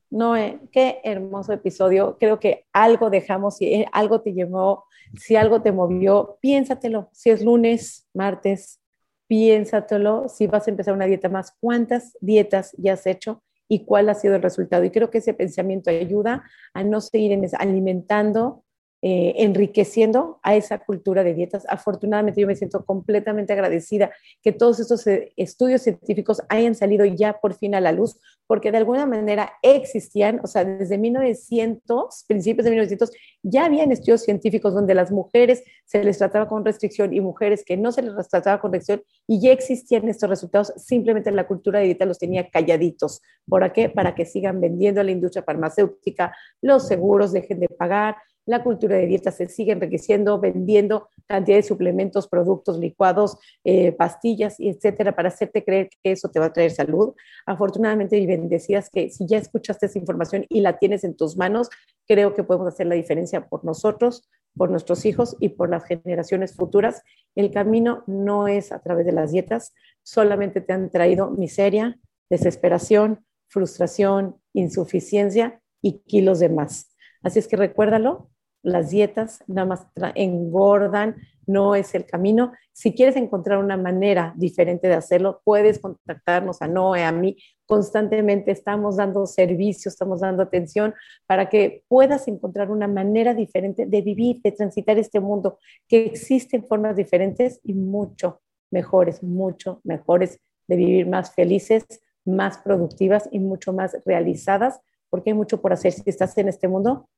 [0.09, 2.17] Noé, qué hermoso episodio.
[2.19, 7.11] Creo que algo dejamos, si algo te llevó, si algo te movió, piénsatelo.
[7.13, 8.81] Si es lunes, martes,
[9.27, 10.31] piénsatelo.
[10.31, 14.15] Si vas a empezar una dieta más, ¿cuántas dietas ya has hecho y cuál ha
[14.15, 14.85] sido el resultado?
[14.85, 16.45] Y creo que ese pensamiento ayuda
[16.75, 18.65] a no seguir alimentando
[19.03, 21.67] eh, enriqueciendo a esa cultura de dietas.
[21.69, 24.11] Afortunadamente yo me siento completamente agradecida
[24.43, 28.73] que todos estos eh, estudios científicos hayan salido ya por fin a la luz, porque
[28.73, 33.11] de alguna manera existían, o sea, desde 1900, principios de 1900,
[33.43, 37.77] ya habían estudios científicos donde las mujeres se les trataba con restricción y mujeres que
[37.77, 41.87] no se les trataba con restricción y ya existían estos resultados, simplemente la cultura de
[41.87, 43.21] dieta los tenía calladitos.
[43.47, 43.91] ¿Por qué?
[43.91, 48.17] Para que sigan vendiendo a la industria farmacéutica, los seguros dejen de pagar,
[48.47, 54.61] la cultura de dieta se sigue enriqueciendo, vendiendo cantidad de suplementos, productos licuados, eh, pastillas,
[54.61, 57.15] etcétera, para hacerte creer que eso te va a traer salud.
[57.45, 61.69] Afortunadamente, y bendecidas que si ya escuchaste esa información y la tienes en tus manos,
[62.07, 66.55] creo que podemos hacer la diferencia por nosotros, por nuestros hijos y por las generaciones
[66.55, 67.03] futuras.
[67.35, 71.99] El camino no es a través de las dietas, solamente te han traído miseria,
[72.31, 76.97] desesperación, frustración, insuficiencia y kilos de más.
[77.23, 78.31] Así es que recuérdalo,
[78.67, 79.87] las dietas nada más
[80.17, 82.53] engordan, no es el camino.
[82.73, 87.37] Si quieres encontrar una manera diferente de hacerlo, puedes contactarnos a Noé, a mí.
[87.65, 90.95] Constantemente estamos dando servicio, estamos dando atención
[91.27, 96.67] para que puedas encontrar una manera diferente de vivir, de transitar este mundo, que existen
[96.67, 98.41] formas diferentes y mucho
[98.73, 101.85] mejores, mucho mejores de vivir más felices,
[102.25, 105.93] más productivas y mucho más realizadas, porque hay mucho por hacer.
[105.93, 107.09] Si estás en este mundo,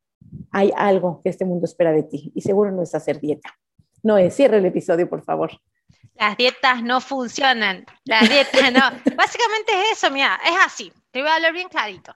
[0.51, 3.57] hay algo que este mundo espera de ti y seguro no es hacer dieta.
[4.03, 5.51] No es, cierre el episodio, por favor.
[6.15, 7.85] Las dietas no funcionan.
[8.05, 8.81] Las dietas no.
[9.17, 10.93] Básicamente es eso, mira, es así.
[11.11, 12.15] Te voy a hablar bien clarito.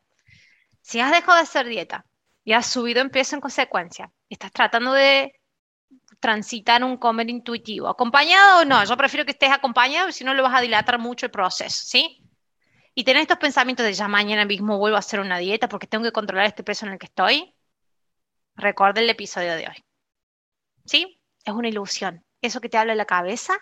[0.80, 2.04] Si has dejado de hacer dieta
[2.44, 5.32] y has subido en peso en consecuencia, estás tratando de
[6.18, 10.44] transitar un comer intuitivo, acompañado o no, yo prefiero que estés acompañado, si no lo
[10.44, 12.22] vas a dilatar mucho el proceso, ¿sí?
[12.94, 16.04] Y tenés estos pensamientos de ya mañana mismo vuelvo a hacer una dieta porque tengo
[16.04, 17.54] que controlar este peso en el que estoy,
[18.62, 19.84] Recuerda el episodio de hoy.
[20.84, 21.20] ¿Sí?
[21.44, 22.24] Es una ilusión.
[22.40, 23.54] Eso que te habla en la cabeza,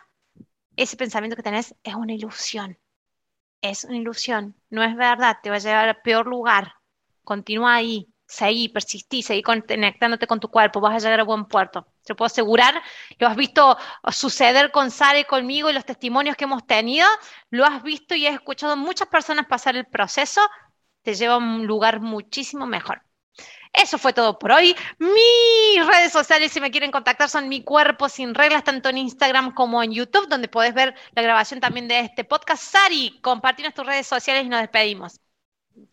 [0.77, 2.79] ese pensamiento que tenés, es una ilusión.
[3.63, 4.55] Es una ilusión.
[4.69, 5.39] No es verdad.
[5.43, 6.75] Te va a llevar al peor lugar.
[7.25, 8.13] Continúa ahí.
[8.27, 10.83] Seguí, persistí, seguí conectándote con tu cuerpo.
[10.83, 11.87] Vas a llegar a buen puerto.
[12.05, 12.83] Te puedo asegurar.
[13.19, 13.79] Lo has visto
[14.13, 17.09] suceder con Sara y conmigo y los testimonios que hemos tenido.
[17.49, 20.43] Lo has visto y has escuchado muchas personas pasar el proceso.
[21.01, 23.03] Te lleva a un lugar muchísimo mejor.
[23.73, 24.75] Eso fue todo por hoy.
[24.99, 29.55] Mis redes sociales, si me quieren contactar, son Mi Cuerpo Sin Reglas, tanto en Instagram
[29.55, 32.63] como en YouTube, donde podés ver la grabación también de este podcast.
[32.63, 35.21] Sari, compartimos tus redes sociales y nos despedimos.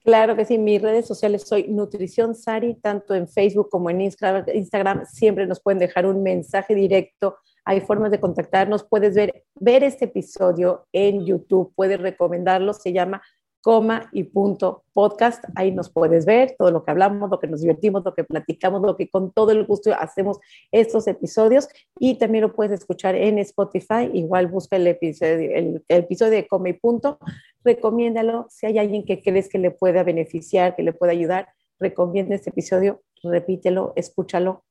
[0.03, 5.05] Claro que sí, mis redes sociales soy Nutrición Sari, tanto en Facebook como en Instagram.
[5.05, 7.37] Siempre nos pueden dejar un mensaje directo.
[7.63, 8.85] Hay formas de contactarnos.
[8.85, 12.73] Puedes ver, ver este episodio en YouTube, puedes recomendarlo.
[12.73, 13.21] Se llama
[13.61, 15.43] coma y punto podcast.
[15.55, 18.81] Ahí nos puedes ver todo lo que hablamos, lo que nos divertimos, lo que platicamos,
[18.81, 20.39] lo que con todo el gusto hacemos
[20.71, 21.67] estos episodios.
[21.99, 24.09] Y también lo puedes escuchar en Spotify.
[24.13, 27.19] Igual busca el episodio, el, episodio de coma y punto.
[27.63, 28.47] Recomiéndalo.
[28.49, 31.49] Si hay alguien que crees que le pueda beneficiar, que le pueda ayudar,
[31.79, 34.63] recomienda este episodio, repítelo, escúchalo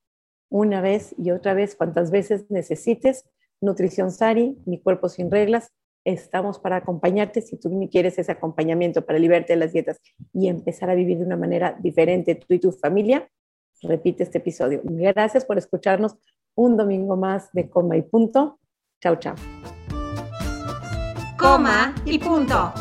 [0.48, 3.24] una vez y otra vez, cuantas veces necesites.
[3.60, 5.72] Nutrición Sari, mi cuerpo sin reglas,
[6.06, 10.00] estamos para acompañarte si tú quieres ese acompañamiento para liberarte de las dietas
[10.32, 13.28] y empezar a vivir de una manera diferente tú y tu familia.
[13.82, 14.80] Repite este episodio.
[14.84, 16.16] Gracias por escucharnos
[16.54, 18.60] un domingo más de Coma y Punto.
[19.02, 19.34] Chao, chao.
[21.36, 22.72] Coma y Punto.